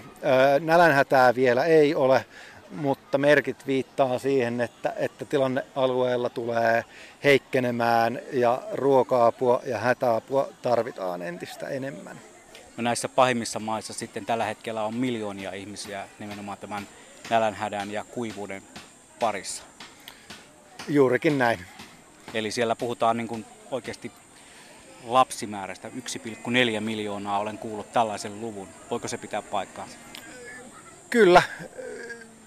[0.60, 2.26] Nälänhätää vielä ei ole,
[2.72, 6.86] mutta merkit viittaa siihen, että, että tilanne alueella tulee
[7.24, 12.29] heikkenemään ja ruoka-apua ja hätäapua tarvitaan entistä enemmän.
[12.80, 16.88] No näissä pahimmissa maissa sitten tällä hetkellä on miljoonia ihmisiä nimenomaan tämän
[17.30, 18.64] nälänhädän ja kuivuuden
[19.20, 19.64] parissa.
[20.88, 21.60] Juurikin näin.
[22.34, 24.12] Eli siellä puhutaan niin kuin oikeasti
[25.04, 27.40] lapsimäärästä 1,4 miljoonaa.
[27.40, 28.68] Olen kuullut tällaisen luvun.
[28.92, 29.98] Voiko se pitää paikkaansa?
[31.10, 31.42] Kyllä.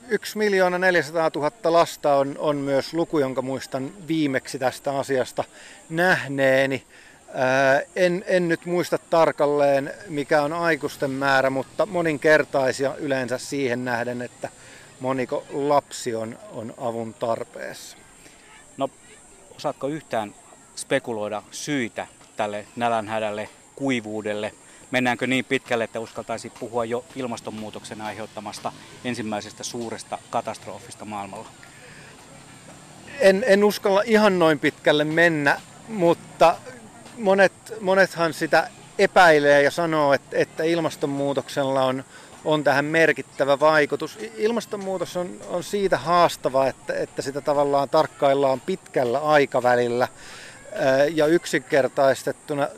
[0.09, 5.45] 1 miljoona 400 000 lasta on, on myös luku, jonka muistan viimeksi tästä asiasta
[5.91, 6.87] nähneeni.
[7.97, 14.49] En, en nyt muista tarkalleen, mikä on aikuisten määrä, mutta moninkertaisia yleensä siihen nähden, että
[15.01, 17.97] moniko lapsi on, on avun tarpeessa.
[18.76, 18.91] No,
[19.57, 20.35] osaatko yhtään
[20.76, 22.07] spekuloida syitä
[22.37, 24.55] tälle nälänhädälle, kuivuudelle?
[24.91, 28.72] Mennäänkö niin pitkälle, että uskaltaisi puhua jo ilmastonmuutoksen aiheuttamasta
[29.05, 31.49] ensimmäisestä suuresta katastrofista maailmalla?
[33.20, 36.57] En, en uskalla ihan noin pitkälle mennä, mutta
[37.18, 42.04] monet, monethan sitä epäilee ja sanoo, että, että ilmastonmuutoksella on,
[42.44, 44.18] on tähän merkittävä vaikutus.
[44.36, 50.08] Ilmastonmuutos on, on siitä haastava, että, että sitä tavallaan tarkkaillaan pitkällä aikavälillä
[51.14, 52.68] ja yksinkertaistettuna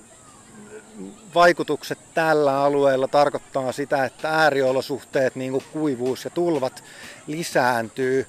[1.34, 6.84] vaikutukset tällä alueella tarkoittaa sitä, että ääriolosuhteet, niin kuin kuivuus ja tulvat,
[7.26, 8.26] lisääntyy.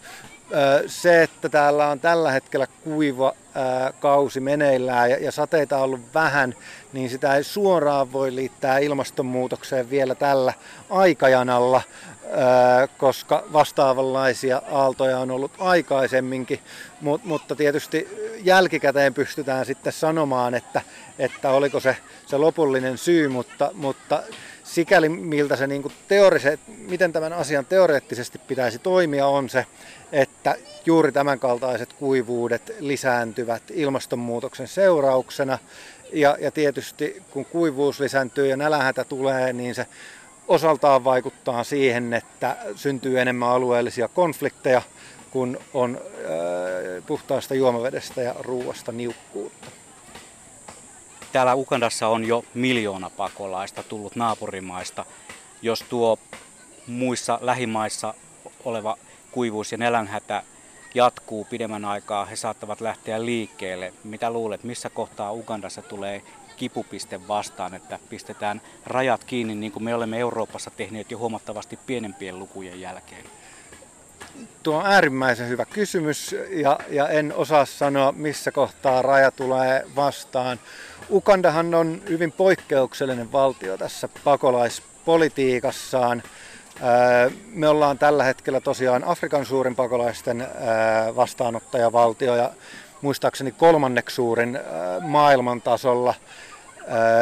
[0.88, 3.34] Se, että täällä on tällä hetkellä kuiva
[4.00, 6.56] kausi meneillään ja sateita on ollut vähän,
[6.94, 10.54] niin sitä ei suoraan voi liittää ilmastonmuutokseen vielä tällä
[10.90, 11.82] aikajanalla,
[12.98, 16.60] koska vastaavanlaisia aaltoja on ollut aikaisemminkin,
[17.24, 18.08] mutta tietysti
[18.44, 20.82] jälkikäteen pystytään sitten sanomaan, että,
[21.20, 24.24] että oliko se, se lopullinen syy, mutta, mutta
[24.76, 29.66] sikäli miltä se niin kuin teoriset, miten tämän asian teoreettisesti pitäisi toimia on se,
[30.12, 30.56] että
[30.86, 35.58] juuri tämänkaltaiset kuivuudet lisääntyvät ilmastonmuutoksen seurauksena.
[36.14, 39.86] Ja, ja tietysti kun kuivuus lisääntyy ja nälähätä tulee, niin se
[40.48, 44.82] osaltaan vaikuttaa siihen, että syntyy enemmän alueellisia konflikteja,
[45.32, 49.85] kun on äh, puhtaasta juomavedestä ja ruuasta niukkuutta.
[51.36, 55.06] Täällä Ukandassa on jo miljoona pakolaista tullut naapurimaista.
[55.62, 56.20] Jos tuo
[56.88, 58.14] muissa lähimaissa
[58.66, 58.98] oleva
[59.32, 60.44] kuivuus ja nälänhätä
[60.94, 63.94] jatkuu pidemmän aikaa, he saattavat lähteä liikkeelle.
[64.04, 66.22] Mitä luulet, missä kohtaa Ugandassa tulee
[66.58, 72.40] kipupiste vastaan, että pistetään rajat kiinni niin kuin me olemme Euroopassa tehneet jo huomattavasti pienempien
[72.40, 73.26] lukujen jälkeen?
[74.64, 80.60] Tuo on äärimmäisen hyvä kysymys ja, ja en osaa sanoa, missä kohtaa raja tulee vastaan.
[81.12, 86.24] Ukandahan on hyvin poikkeuksellinen valtio tässä pakolaispolitiikassaan.
[87.52, 90.48] Me ollaan tällä hetkellä tosiaan Afrikan suurin pakolaisten
[91.16, 92.52] vastaanottajavaltio ja
[93.02, 94.60] muistaakseni kolmanneksi suurin
[95.02, 96.14] maailman tasolla.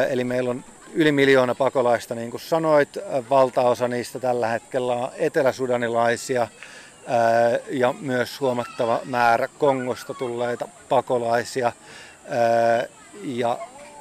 [0.10, 2.90] Eli meillä on yli miljoona pakolaista, niin kuin sanoit.
[3.30, 6.48] Valtaosa niistä tällä hetkellä on eteläsudanilaisia
[7.70, 11.72] ja myös huomattava määrä Kongosta tulleita pakolaisia.
[13.24, 13.58] Ja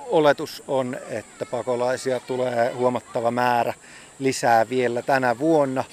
[0.07, 3.74] oletus on, että pakolaisia tulee huomattava määrä
[4.18, 5.84] lisää vielä tänä vuonna.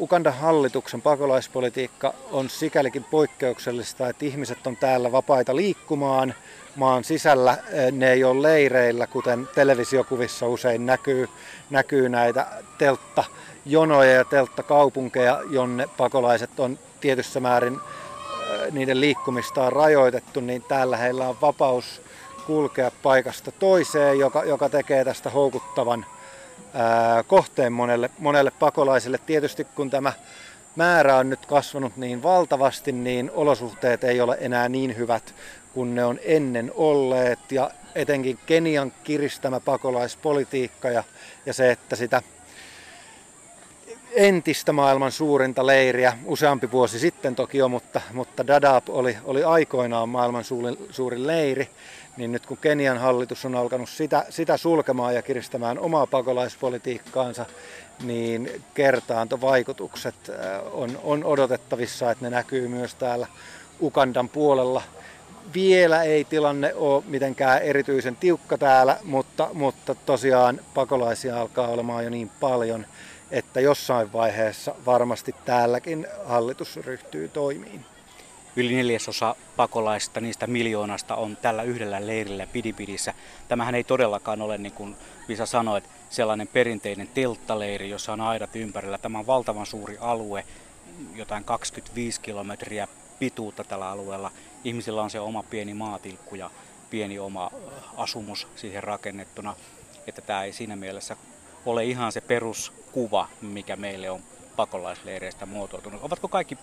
[0.00, 6.34] Ugandan hallituksen pakolaispolitiikka on sikälikin poikkeuksellista, että ihmiset on täällä vapaita liikkumaan
[6.76, 7.58] maan sisällä.
[7.92, 11.28] Ne ei ole leireillä, kuten televisiokuvissa usein näkyy,
[11.70, 12.46] näkyy näitä
[13.66, 17.80] telttajonoja ja telttakaupunkeja, jonne pakolaiset on tietyssä määrin
[18.70, 22.02] niiden liikkumista on rajoitettu, niin täällä heillä on vapaus
[22.46, 26.06] kulkea paikasta toiseen, joka, joka tekee tästä houkuttavan
[26.74, 29.18] ää, kohteen monelle, monelle pakolaiselle.
[29.26, 30.12] Tietysti kun tämä
[30.76, 35.34] määrä on nyt kasvanut niin valtavasti, niin olosuhteet ei ole enää niin hyvät
[35.74, 37.52] kuin ne on ennen olleet.
[37.52, 41.04] Ja etenkin Kenian kiristämä pakolaispolitiikka ja,
[41.46, 42.22] ja se, että sitä
[44.16, 50.08] entistä maailman suurinta leiriä, useampi vuosi sitten toki jo, mutta, mutta Dadaab oli, oli aikoinaan
[50.08, 51.68] maailman suurin, suurin leiri,
[52.16, 57.46] niin nyt kun Kenian hallitus on alkanut sitä, sitä sulkemaan ja kiristämään omaa pakolaispolitiikkaansa,
[58.02, 63.26] niin kertaantovaikutukset äh, on, on odotettavissa, että ne näkyy myös täällä
[63.82, 64.82] Ukandan puolella.
[65.54, 72.10] Vielä ei tilanne ole mitenkään erityisen tiukka täällä, mutta, mutta tosiaan pakolaisia alkaa olemaan jo
[72.10, 72.86] niin paljon,
[73.30, 77.84] että jossain vaiheessa varmasti täälläkin hallitus ryhtyy toimiin.
[78.56, 83.14] Yli neljäsosa pakolaista niistä miljoonasta on tällä yhdellä leirillä Pidipidissä.
[83.48, 84.96] Tämähän ei todellakaan ole, niin kuin
[85.28, 88.98] Visa sanoi, sellainen perinteinen telttaleiri, jossa on aidat ympärillä.
[88.98, 90.44] Tämä on valtavan suuri alue,
[91.14, 94.30] jotain 25 kilometriä pituutta tällä alueella.
[94.64, 96.50] Ihmisillä on se oma pieni maatilkku ja
[96.90, 97.50] pieni oma
[97.96, 99.56] asumus siihen rakennettuna.
[100.06, 101.16] Että tämä ei siinä mielessä
[101.66, 104.20] ole ihan se peruskuva, mikä meille on
[104.56, 106.02] pakolaisleireistä muotoutunut.
[106.02, 106.58] Ovatko kaikki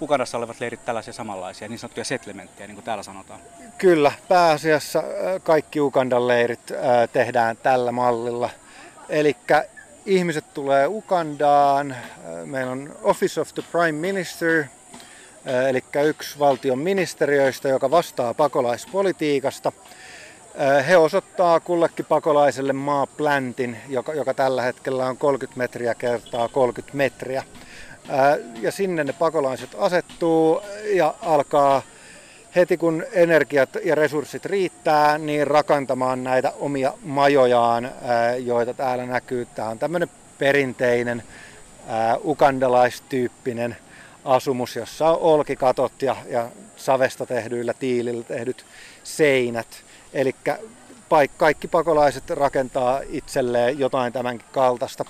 [0.00, 3.40] Ugandassa olevat leirit tällaisia samanlaisia, niin sanottuja settlementteja, niin kuin täällä sanotaan?
[3.78, 5.02] Kyllä, pääasiassa
[5.42, 6.72] kaikki Ugandan leirit
[7.12, 8.50] tehdään tällä mallilla.
[9.08, 9.36] Eli
[10.06, 11.96] ihmiset tulee Ugandaan,
[12.44, 14.64] meillä on Office of the Prime Minister,
[15.68, 19.72] eli yksi valtion ministeriöistä, joka vastaa pakolaispolitiikasta.
[20.88, 27.44] He osoittaa kullekin pakolaiselle maapläntin, joka, joka tällä hetkellä on 30 metriä kertaa 30 metriä.
[28.60, 31.82] Ja sinne ne pakolaiset asettuu ja alkaa
[32.56, 37.90] heti kun energiat ja resurssit riittää, niin rakentamaan näitä omia majojaan,
[38.38, 39.46] joita täällä näkyy.
[39.54, 41.22] Tämä on tämmöinen perinteinen
[42.24, 43.76] ukandalaistyyppinen
[44.24, 48.64] asumus, jossa on olkikatot ja, ja savesta tehdyillä tiilillä tehdyt
[49.04, 49.84] seinät.
[50.12, 50.34] Eli
[51.36, 55.04] kaikki pakolaiset rakentaa itselleen jotain tämänkin kaltaista.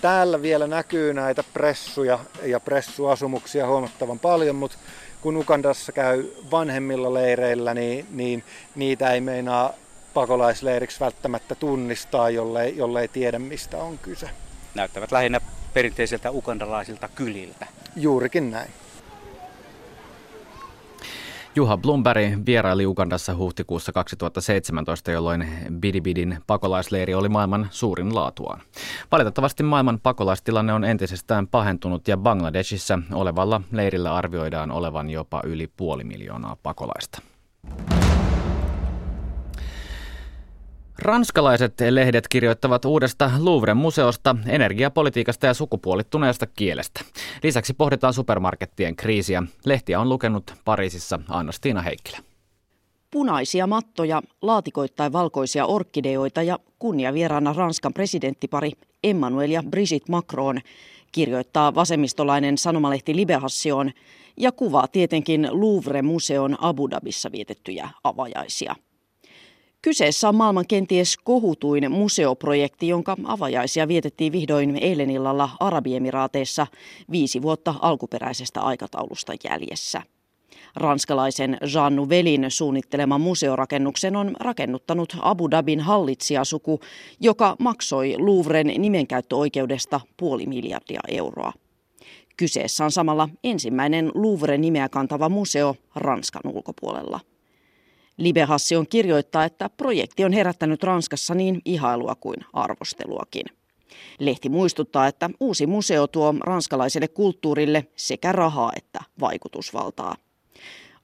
[0.00, 4.78] Täällä vielä näkyy näitä pressuja ja pressuasumuksia huomattavan paljon, mutta
[5.20, 8.44] kun Ukandassa käy vanhemmilla leireillä, niin, niin
[8.74, 9.72] niitä ei meinaa
[10.14, 14.30] pakolaisleiriksi välttämättä tunnistaa, jollei, jollei tiedä mistä on kyse.
[14.74, 15.40] Näyttävät lähinnä
[15.74, 17.66] perinteisiltä ukandalaisilta kyliltä.
[17.96, 18.70] Juurikin näin.
[21.54, 25.48] Juha Blumberg vieraili Ugandassa huhtikuussa 2017, jolloin
[25.80, 28.60] Bidibidin pakolaisleiri oli maailman suurin laatuaan.
[29.12, 36.04] Valitettavasti maailman pakolaistilanne on entisestään pahentunut ja Bangladesissa olevalla leirillä arvioidaan olevan jopa yli puoli
[36.04, 37.22] miljoonaa pakolaista.
[41.02, 47.00] Ranskalaiset lehdet kirjoittavat uudesta Louvren museosta, energiapolitiikasta ja sukupuolittuneesta kielestä.
[47.42, 49.42] Lisäksi pohditaan supermarkettien kriisiä.
[49.64, 52.18] Lehtiä on lukenut Pariisissa Anna-Stiina Heikkilä.
[53.10, 58.72] Punaisia mattoja, laatikoittain valkoisia orkideoita ja kunniavieraana Ranskan presidenttipari
[59.04, 60.60] Emmanuel ja Brigitte Macron
[61.12, 63.90] kirjoittaa vasemmistolainen sanomalehti Libération
[64.36, 68.74] ja kuvaa tietenkin Louvre-museon Abu Dhabissa vietettyjä avajaisia.
[69.82, 76.66] Kyseessä on maailman kenties kohutuin museoprojekti, jonka avajaisia vietettiin vihdoin eilen illalla Arabiemiraateissa
[77.10, 80.02] viisi vuotta alkuperäisestä aikataulusta jäljessä.
[80.76, 86.80] Ranskalaisen Jean Nouvelin suunnittelema museorakennuksen on rakennuttanut Abu Dhabin hallitsijasuku,
[87.20, 91.52] joka maksoi Louvren nimenkäyttöoikeudesta puoli miljardia euroa.
[92.36, 97.20] Kyseessä on samalla ensimmäinen Louvre-nimeä kantava museo Ranskan ulkopuolella.
[98.20, 103.46] Libehassion kirjoittaa, että projekti on herättänyt Ranskassa niin ihailua kuin arvosteluakin.
[104.18, 110.16] Lehti muistuttaa, että uusi museo tuo ranskalaiselle kulttuurille sekä rahaa että vaikutusvaltaa.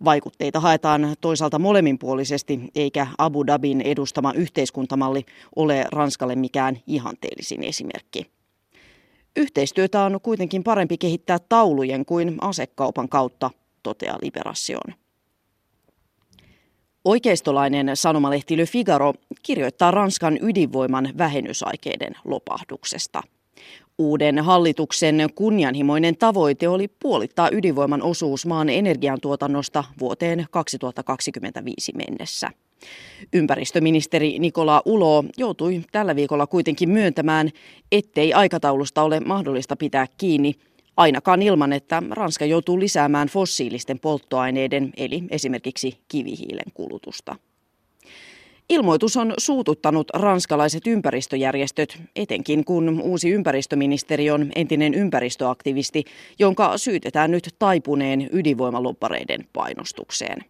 [0.04, 5.24] Vaikutteita haetaan toisaalta molemminpuolisesti, eikä Abu Dhabin edustama yhteiskuntamalli
[5.56, 8.26] ole Ranskalle mikään ihanteellisin esimerkki.
[9.36, 13.50] Yhteistyötä on kuitenkin parempi kehittää taulujen kuin asekaupan kautta,
[13.82, 15.05] toteaa Liberation.
[17.06, 23.22] Oikeistolainen sanomalehti Le Figaro kirjoittaa Ranskan ydinvoiman vähennysaikeiden lopahduksesta.
[23.98, 32.50] Uuden hallituksen kunnianhimoinen tavoite oli puolittaa ydinvoiman osuus maan energiantuotannosta vuoteen 2025 mennessä.
[33.32, 37.50] Ympäristöministeri Nikola Ulo joutui tällä viikolla kuitenkin myöntämään,
[37.92, 40.54] ettei aikataulusta ole mahdollista pitää kiinni–
[40.96, 47.36] ainakaan ilman, että Ranska joutuu lisäämään fossiilisten polttoaineiden eli esimerkiksi kivihiilen kulutusta.
[48.68, 56.04] Ilmoitus on suututtanut ranskalaiset ympäristöjärjestöt, etenkin kun uusi ympäristöministeri on entinen ympäristöaktivisti,
[56.38, 60.44] jonka syytetään nyt taipuneen ydinvoimaloppareiden painostukseen.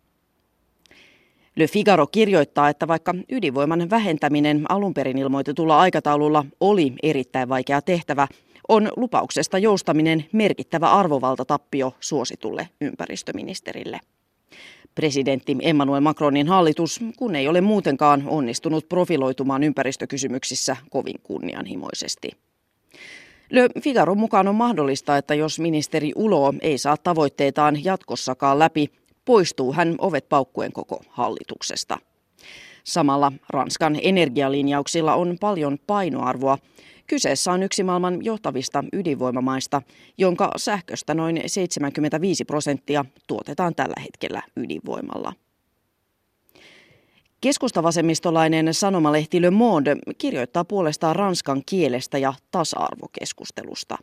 [1.57, 8.28] Le Figaro kirjoittaa, että vaikka ydinvoiman vähentäminen alun perin ilmoitetulla aikataululla oli erittäin vaikea tehtävä,
[8.69, 14.01] on lupauksesta joustaminen merkittävä arvovaltatappio suositulle ympäristöministerille.
[14.95, 22.31] Presidentti Emmanuel Macronin hallitus, kun ei ole muutenkaan onnistunut profiloitumaan ympäristökysymyksissä kovin kunnianhimoisesti.
[23.51, 28.91] Le Figaro mukaan on mahdollista, että jos ministeri Ulo ei saa tavoitteitaan jatkossakaan läpi,
[29.25, 31.99] poistuu hän ovet paukkuen koko hallituksesta.
[32.85, 36.59] Samalla Ranskan energialinjauksilla on paljon painoarvoa,
[37.07, 39.83] Kyseessä on yksi maailman johtavista ydinvoimamaista,
[40.19, 45.33] jonka sähköstä noin 75 prosenttia tuotetaan tällä hetkellä ydinvoimalla.
[47.41, 53.99] Keskustavasemmistolainen sanomalehti Le Monde kirjoittaa puolestaan ranskan kielestä ja tasa-arvokeskustelusta.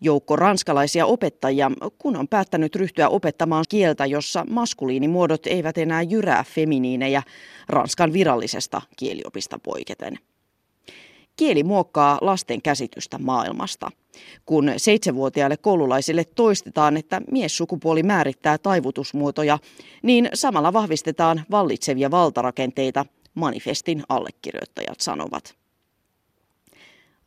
[0.00, 7.22] Joukko ranskalaisia opettajia, kun on päättänyt ryhtyä opettamaan kieltä, jossa maskuliinimuodot eivät enää jyrää feminiinejä
[7.68, 10.18] Ranskan virallisesta kieliopista poiketen.
[11.38, 13.90] Kieli muokkaa lasten käsitystä maailmasta.
[14.46, 19.58] Kun seitsemänvuotiaille koululaisille toistetaan, että miessukupuoli määrittää taivutusmuotoja,
[20.02, 25.54] niin samalla vahvistetaan vallitsevia valtarakenteita, manifestin allekirjoittajat sanovat.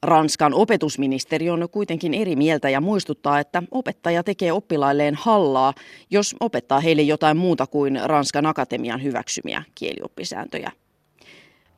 [0.03, 5.73] Ranskan opetusministeri on kuitenkin eri mieltä ja muistuttaa, että opettaja tekee oppilailleen hallaa,
[6.09, 10.71] jos opettaa heille jotain muuta kuin Ranskan akatemian hyväksymiä kielioppisääntöjä.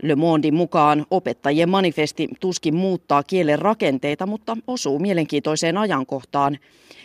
[0.03, 6.57] Le Mondin mukaan opettajien manifesti tuskin muuttaa kielen rakenteita, mutta osuu mielenkiintoiseen ajankohtaan.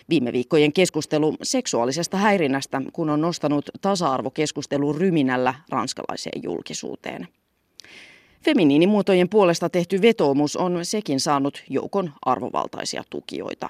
[0.09, 7.28] Viime viikkojen keskustelu seksuaalisesta häirinnästä, kun on nostanut tasa-arvokeskustelun ryminällä ranskalaiseen julkisuuteen.
[8.44, 13.68] Feminiinimuotojen puolesta tehty vetoomus on sekin saanut joukon arvovaltaisia tukijoita.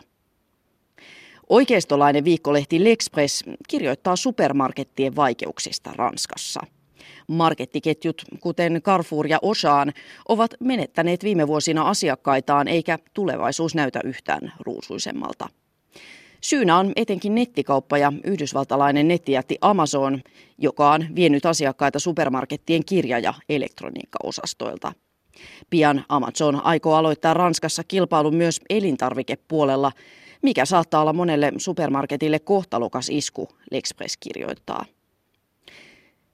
[1.49, 6.61] Oikeistolainen viikkolehti L'Express kirjoittaa supermarkettien vaikeuksista Ranskassa.
[7.27, 9.93] Markettiketjut, kuten Carrefour ja Osaan,
[10.29, 15.49] ovat menettäneet viime vuosina asiakkaitaan eikä tulevaisuus näytä yhtään ruusuisemmalta.
[16.41, 20.21] Syynä on etenkin nettikauppa ja yhdysvaltalainen nettijätti Amazon,
[20.59, 24.93] joka on vienyt asiakkaita supermarkettien kirja- ja elektroniikkaosastoilta.
[25.71, 29.93] Pian Amazon aikoo aloittaa Ranskassa kilpailun myös elintarvikepuolella,
[30.43, 34.85] mikä saattaa olla monelle supermarketille kohtalokas isku, L'Express kirjoittaa.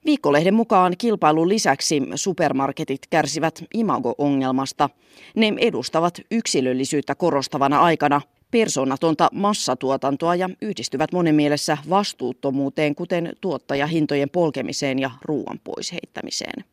[0.05, 4.89] Viikkolehden mukaan kilpailun lisäksi supermarketit kärsivät imago-ongelmasta.
[5.35, 14.99] Ne edustavat yksilöllisyyttä korostavana aikana persoonatonta massatuotantoa ja yhdistyvät monen mielessä vastuuttomuuteen, kuten tuottajahintojen polkemiseen
[14.99, 16.63] ja ruoan pois heittämiseen.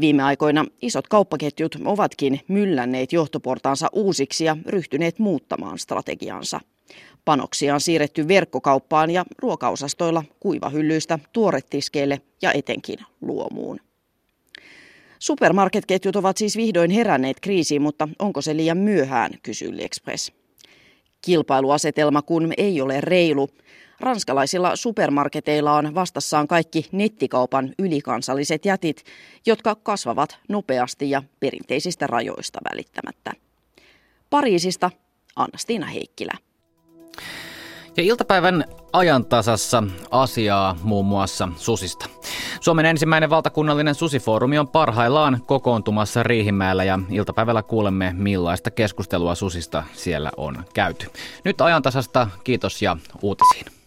[0.00, 6.60] Viime aikoina isot kauppaketjut ovatkin myllänneet johtoportaansa uusiksi ja ryhtyneet muuttamaan strategiansa.
[7.24, 13.80] Panoksia on siirretty verkkokauppaan ja ruokaosastoilla kuivahyllyistä tuoretiskeille ja etenkin luomuun.
[15.18, 20.32] Supermarketketjut ovat siis vihdoin heränneet kriisiin, mutta onko se liian myöhään, kysyy Express.
[21.24, 23.48] Kilpailuasetelma kun ei ole reilu.
[24.00, 29.04] Ranskalaisilla supermarketeilla on vastassaan kaikki nettikaupan ylikansalliset jätit,
[29.46, 33.32] jotka kasvavat nopeasti ja perinteisistä rajoista välittämättä.
[34.30, 34.90] Pariisista
[35.36, 36.32] Anna-Stiina Heikkilä.
[37.96, 42.06] Ja iltapäivän ajantasassa asiaa muun muassa susista.
[42.60, 50.30] Suomen ensimmäinen valtakunnallinen susifoorumi on parhaillaan kokoontumassa Riihimäellä ja iltapäivällä kuulemme millaista keskustelua susista siellä
[50.36, 51.06] on käyty.
[51.44, 53.83] Nyt ajantasasta, kiitos ja uutisiin.